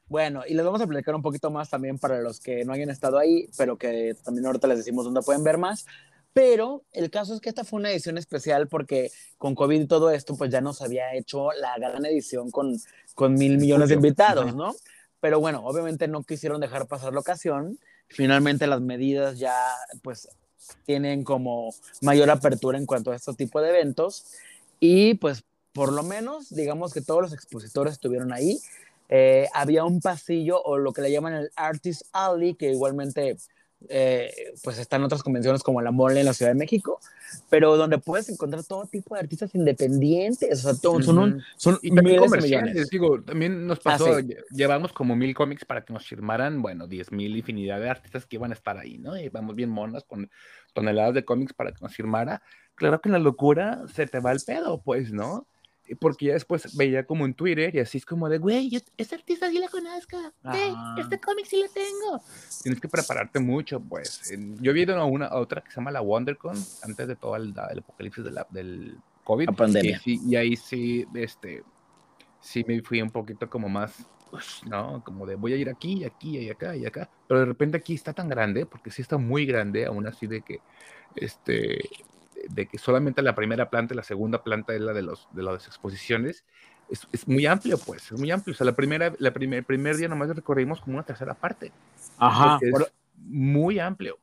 [0.08, 2.90] Bueno, y les vamos a platicar un poquito más también para los que no hayan
[2.90, 5.86] estado ahí, pero que también ahorita les decimos dónde pueden ver más.
[6.32, 10.12] Pero el caso es que esta fue una edición especial porque con COVID y todo
[10.12, 12.78] esto, pues ya nos había hecho la gran edición con,
[13.16, 14.74] con mil millones de invitados, ¿no?
[15.20, 17.80] Pero bueno, obviamente no quisieron dejar pasar la ocasión.
[18.10, 19.56] Finalmente las medidas ya,
[20.02, 20.30] pues,
[20.86, 24.26] tienen como mayor apertura en cuanto a este tipo de eventos.
[24.80, 25.44] Y pues,
[25.74, 28.60] por lo menos, digamos que todos los expositores estuvieron ahí.
[29.10, 33.38] Eh, había un pasillo o lo que le llaman el Artist Alley, que igualmente
[33.90, 37.00] eh, pues están otras convenciones como la Mole en la Ciudad de México,
[37.50, 41.94] pero donde puedes encontrar todo tipo de artistas independientes, o sea, son, un, son y
[41.94, 44.22] también comerciales, digo, también nos pasó, ah,
[44.52, 48.38] llevamos como mil cómics para que nos firmaran, bueno, diez mil infinidad de artistas que
[48.38, 49.18] iban a estar ahí, ¿no?
[49.18, 50.30] Y vamos bien monas con
[50.74, 52.42] toneladas de cómics para que nos firmara,
[52.76, 55.48] claro que en la locura se te va el pedo, pues, ¿no?
[55.96, 59.50] Porque ya después veía como en Twitter y así es como de, güey, este artista
[59.50, 60.18] sí la conozco,
[60.98, 62.22] este cómic sí lo tengo.
[62.64, 64.34] Tienes que prepararte mucho, pues.
[64.62, 67.54] Yo he ido a una otra que se llama la WonderCon, antes de todo el,
[67.58, 69.50] apocalipsis de la, del COVID.
[69.56, 70.02] pandemia.
[70.06, 71.64] Y, ahí sí, este,
[72.42, 75.04] sí me fui un poquito como más, pues, ¿no?
[75.04, 77.10] Como de voy a ir aquí, aquí, y acá, y acá.
[77.28, 80.42] Pero de repente aquí está tan grande, porque sí está muy grande, aún así de
[80.42, 80.60] que,
[81.16, 81.80] este,
[82.50, 85.44] de que solamente la primera planta y la segunda planta es la de, los, de
[85.44, 86.44] las exposiciones,
[86.90, 88.54] es, es, muy amplio, pues, es muy amplio.
[88.54, 91.72] O sea, la primera, la primer, primer día nomás recorrimos como una tercera parte.
[92.18, 92.60] Ajá.
[92.62, 92.74] Es
[93.18, 94.18] muy amplio.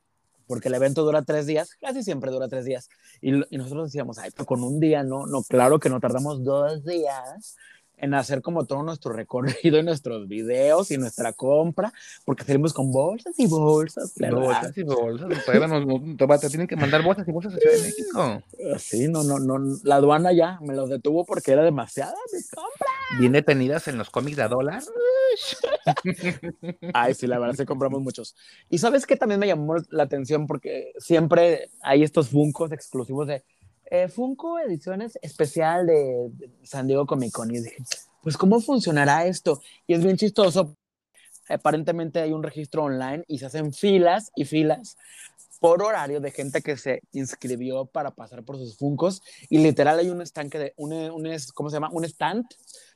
[0.46, 2.90] Porque el evento dura tres días, casi siempre dura tres días.
[3.20, 6.44] Y, y nosotros decíamos, ay, pero con un día, no, no, claro que no tardamos
[6.44, 7.56] dos días
[7.96, 11.92] en hacer como todo nuestro recorrido y nuestros videos y nuestra compra,
[12.24, 14.12] porque salimos con bolsas y bolsas.
[14.18, 15.28] Bolsas y bolsas.
[15.28, 18.42] Nos, te tienen que mandar bolsas y bolsas a Ciudad de México.
[18.78, 19.78] Sí, no, no, no.
[19.84, 22.88] La aduana ya me lo detuvo porque era demasiada mi compra.
[23.18, 24.82] Bien detenidas en los cómics de dólar.
[26.94, 28.34] Ay, sí, la verdad, sí compramos muchos.
[28.68, 33.44] Y sabes que también me llamó la atención porque siempre hay estos funcos exclusivos de
[33.86, 36.30] eh, Funko Ediciones especial de,
[36.62, 37.50] San Diego Comic Con.
[37.54, 37.76] Y dije,
[38.22, 39.60] pues, ¿cómo funcionará esto?
[39.86, 40.76] Y es bien chistoso.
[41.48, 44.96] Aparentemente hay un registro online y se hacen filas y filas
[45.60, 49.22] por horario de gente que se inscribió para pasar por sus Funcos.
[49.48, 51.90] Y literal hay un estanque de, un, un, ¿cómo se llama?
[51.92, 52.46] Un stand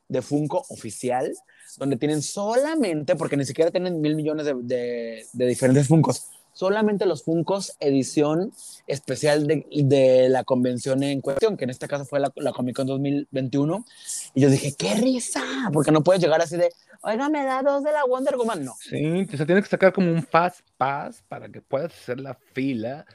[0.09, 1.33] de Funko oficial,
[1.77, 6.27] donde tienen solamente, porque ni siquiera tienen mil millones de, de, de diferentes Funcos,
[6.59, 8.53] solamente los Funcos edición
[8.89, 12.75] especial de, de, la convención en cuestión, que en este caso fue la, la Comic
[12.75, 13.85] Con 2021.
[14.35, 15.41] Y yo dije, ¡qué risa!
[15.73, 16.71] Porque no puedes llegar así de,
[17.03, 18.65] oiga, me da dos de la Wonder Woman.
[18.65, 18.75] No.
[18.81, 22.35] Sí, o sea, tienes que sacar como un fast pass para que puedas hacer la
[22.53, 23.07] fila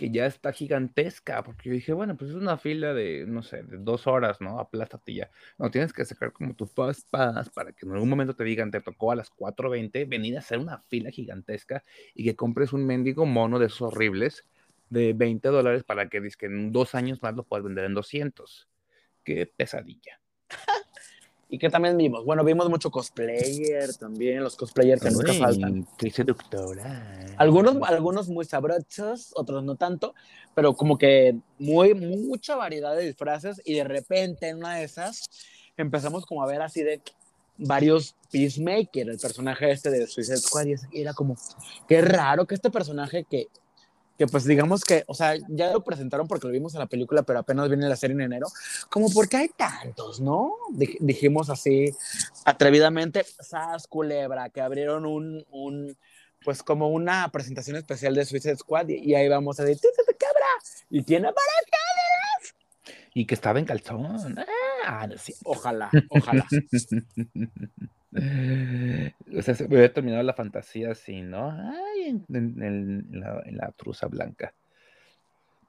[0.00, 3.64] que ya está gigantesca, porque yo dije, bueno, pues es una fila de, no sé,
[3.64, 4.58] de dos horas, ¿no?
[4.58, 5.30] Aplástate ya.
[5.58, 8.70] No, tienes que sacar como tu fast pass para que en algún momento te digan,
[8.70, 11.84] te tocó a las 4.20, venir a hacer una fila gigantesca
[12.14, 14.46] y que compres un mendigo mono de esos horribles
[14.88, 18.70] de 20 dólares para que, que en dos años más lo puedas vender en 200.
[19.22, 20.19] Qué pesadilla.
[21.52, 22.24] ¿Y que también vimos?
[22.24, 25.84] Bueno, vimos mucho cosplayer también, los cosplayers que nunca faltan.
[25.98, 27.26] Qué seductora.
[27.36, 30.14] Algunos, algunos muy sabrosos, otros no tanto,
[30.54, 35.28] pero como que muy, mucha variedad de disfraces y de repente en una de esas
[35.76, 37.00] empezamos como a ver así de
[37.58, 41.36] varios Peacemaker, el personaje este de Suicide Squad, y era como,
[41.88, 43.48] qué raro que este personaje que
[44.20, 47.22] que pues digamos que, o sea, ya lo presentaron porque lo vimos en la película,
[47.22, 48.48] pero apenas viene la serie en enero,
[48.90, 50.56] como porque hay tantos, ¿no?
[50.68, 51.96] dijimos así
[52.44, 55.96] atrevidamente, Sas Culebra, que abrieron un, un
[56.44, 60.48] pues como una presentación especial de Suicide Squad y, ahí vamos a decir, ¡Tita cabra!
[60.90, 61.89] Y tiene paracaídas.
[63.14, 64.36] Y que estaba en calzón.
[64.82, 65.34] Ah, no sé.
[65.44, 66.46] Ojalá, ojalá.
[69.36, 71.50] o sea, se hubiera terminado la fantasía así, ¿no?
[71.50, 74.54] Ay, en, la, en la truza blanca.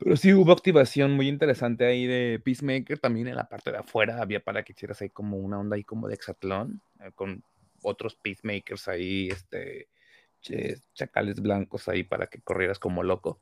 [0.03, 2.97] Pero sí hubo activación muy interesante ahí de Peacemaker.
[2.97, 5.83] También en la parte de afuera había para que hicieras ahí como una onda ahí
[5.83, 7.43] como de hexatlón, eh, con
[7.83, 9.89] otros Peacemakers ahí, este,
[10.93, 13.39] chacales blancos ahí para que corrieras como loco.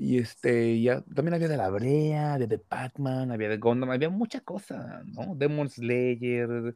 [0.00, 4.08] Y este, ya también había de la Brea, de The Pac-Man, había de Gundam, había
[4.08, 5.34] mucha cosa, ¿no?
[5.34, 6.74] Demon Slayer,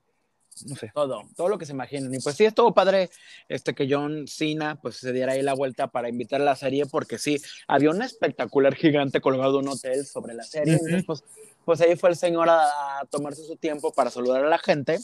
[0.67, 0.93] no sé.
[0.95, 2.13] Todo, todo lo que se imaginen.
[2.13, 3.09] Y pues sí, estuvo padre
[3.49, 6.85] este, que John Cena pues se diera ahí la vuelta para invitar a la serie,
[6.85, 10.79] porque sí, había un espectacular gigante colgado en un hotel sobre la serie.
[11.07, 11.25] pues,
[11.65, 14.99] pues ahí fue el señor a, tomarse su tiempo para saludar a la gente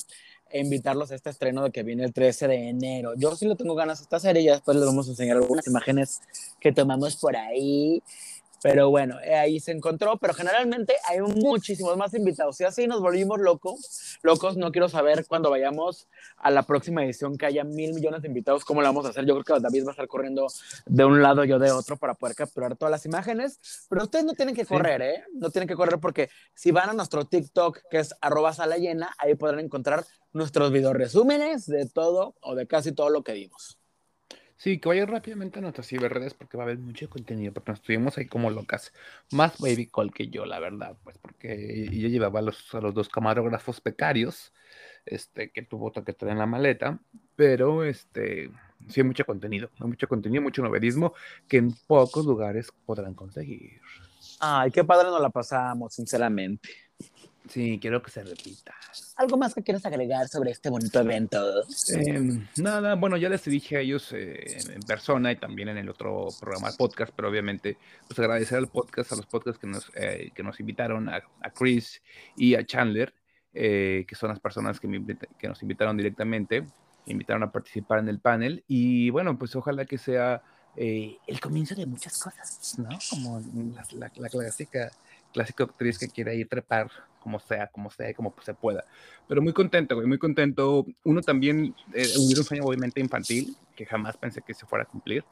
[0.50, 3.14] e invitarlos a este estreno de que viene el 13 de enero.
[3.16, 5.66] Yo sí le tengo ganas a esta serie, ya después les vamos a enseñar algunas
[5.66, 6.20] imágenes
[6.58, 8.02] que tomamos por ahí.
[8.62, 12.60] Pero bueno, eh, ahí se encontró, pero generalmente hay muchísimos más invitados.
[12.60, 14.18] Y así nos volvimos locos.
[14.22, 18.28] Locos, no quiero saber cuando vayamos a la próxima edición que haya mil millones de
[18.28, 19.24] invitados, cómo lo vamos a hacer.
[19.24, 20.46] Yo creo que David va a estar corriendo
[20.86, 23.86] de un lado, yo de otro, para poder capturar todas las imágenes.
[23.88, 25.24] Pero ustedes no tienen que correr, ¿eh?
[25.34, 29.14] No tienen que correr porque si van a nuestro TikTok, que es arroba sala llena,
[29.18, 33.79] ahí podrán encontrar nuestros video resúmenes de todo o de casi todo lo que vimos.
[34.60, 37.80] Sí, que vayan rápidamente a nuestras ciberredes porque va a haber mucho contenido, porque nos
[37.80, 38.92] estuvimos ahí como locas.
[39.32, 42.92] Más Baby Call que yo, la verdad, pues porque yo llevaba a los, a los
[42.92, 44.52] dos camarógrafos becarios,
[45.06, 46.98] este, que tuvo que traer en la maleta,
[47.36, 48.50] pero este,
[48.86, 51.14] sí mucho contenido, hay mucho contenido, mucho novedismo
[51.48, 53.80] que en pocos lugares podrán conseguir.
[54.40, 56.68] Ay, qué padre nos la pasamos, sinceramente.
[57.50, 58.72] Sí, quiero que se repita.
[59.16, 61.64] ¿Algo más que quieras agregar sobre este bonito evento?
[61.88, 65.88] Em, nada, bueno, ya les dije a ellos eh, en persona y también en el
[65.88, 67.76] otro programa podcast, pero obviamente,
[68.06, 71.22] pues agradecer al podcast, a los podcasts que nos, eh, que nos invitaron, a,
[71.52, 72.00] Chris
[72.36, 73.12] y a Chandler,
[73.52, 74.88] eh, que son las personas que,
[75.36, 76.64] que nos invitaron directamente,
[77.06, 78.62] invitaron a participar en el panel.
[78.68, 80.40] Y bueno, pues ojalá que sea
[80.76, 82.90] el comienzo de muchas cosas, ¿no?
[83.10, 83.40] Como
[83.74, 84.92] la, la, la clásica
[85.32, 88.84] clásica actriz que quiere ir trepar como sea, como sea, como se pueda.
[89.28, 90.86] Pero muy contento, güey, muy contento.
[91.04, 95.24] Uno también, eh, un sueño obviamente infantil, que jamás pensé que se fuera a cumplir.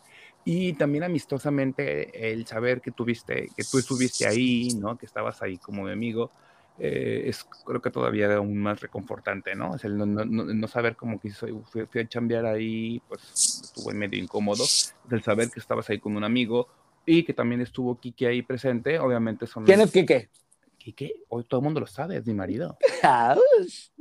[0.44, 4.96] Y también amistosamente el saber que tuviste, que tú estuviste ahí, ¿no?
[4.96, 6.30] Que estabas ahí como mi amigo,
[6.78, 9.74] eh, es creo que todavía aún más reconfortante, ¿no?
[9.74, 13.90] Es el no, no, no, saber cómo que fui, fui, a chambear ahí, pues estuvo
[13.92, 14.64] medio incómodo.
[15.10, 16.68] El saber que estabas ahí con un amigo
[17.08, 19.64] y que también estuvo Kike ahí presente, obviamente son...
[19.64, 20.28] ¿Quién es Kike?
[20.76, 22.76] Kike, hoy todo el mundo lo sabe, es mi marido.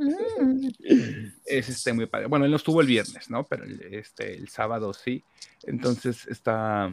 [1.46, 2.28] es este muy padre.
[2.28, 3.46] Bueno, él no estuvo el viernes, ¿no?
[3.46, 5.24] Pero el, este, el sábado sí.
[5.64, 6.92] Entonces está...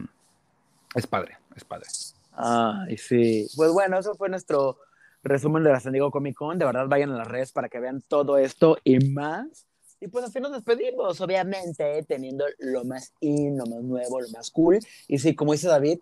[0.95, 1.87] Es padre, es padre.
[2.31, 3.47] Ay, sí.
[3.57, 4.79] Pues bueno, eso fue nuestro
[5.21, 6.57] resumen de la San Diego Comic Con.
[6.57, 9.67] De verdad, vayan a las redes para que vean todo esto y más.
[9.99, 14.51] Y pues así nos despedimos, obviamente, teniendo lo más in, lo más nuevo, lo más
[14.51, 14.79] cool.
[15.07, 15.99] Y sí, como dice David,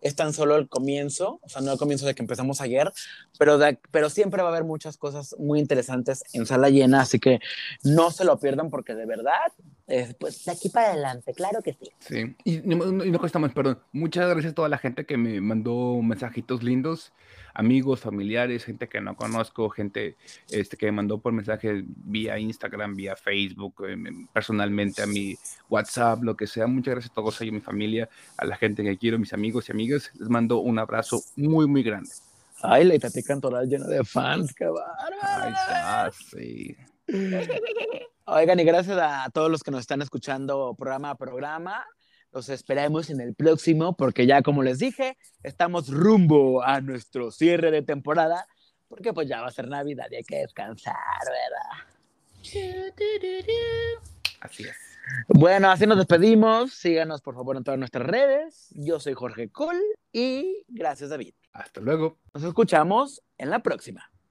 [0.00, 2.92] es tan solo el comienzo, o sea, no el comienzo de que empezamos ayer,
[3.38, 3.58] pero,
[3.90, 7.40] pero siempre va a haber muchas cosas muy interesantes en sala llena, así que
[7.84, 9.32] no se lo pierdan porque de verdad,
[10.18, 11.90] pues de aquí para adelante, claro que sí.
[12.00, 13.78] Sí, y no, no cuesta más, perdón.
[13.92, 17.12] Muchas gracias a toda la gente que me mandó mensajitos lindos
[17.54, 20.16] amigos, familiares, gente que no conozco, gente
[20.50, 23.96] este, que me mandó por mensaje vía Instagram, vía Facebook, eh,
[24.32, 25.36] personalmente a mi
[25.70, 26.66] WhatsApp, lo que sea.
[26.66, 29.72] Muchas gracias a todos ellos, mi familia, a la gente que quiero, mis amigos y
[29.72, 30.10] amigas.
[30.18, 32.10] Les mando un abrazo muy, muy grande.
[32.62, 34.66] Ay, la Itati Cantoral llena de fans, qué
[35.22, 36.76] Ay, está, sí.
[38.26, 41.86] Oigan, y gracias a todos los que nos están escuchando programa a programa.
[42.34, 47.70] Los esperamos en el próximo porque ya como les dije, estamos rumbo a nuestro cierre
[47.70, 48.48] de temporada
[48.88, 51.86] porque pues ya va a ser Navidad y hay que descansar, ¿verdad?
[54.40, 54.76] Así es.
[55.28, 56.74] Bueno, así nos despedimos.
[56.74, 58.68] Síganos por favor en todas nuestras redes.
[58.72, 59.80] Yo soy Jorge Col
[60.10, 61.34] y gracias David.
[61.52, 62.18] Hasta luego.
[62.32, 64.10] Nos escuchamos en la próxima.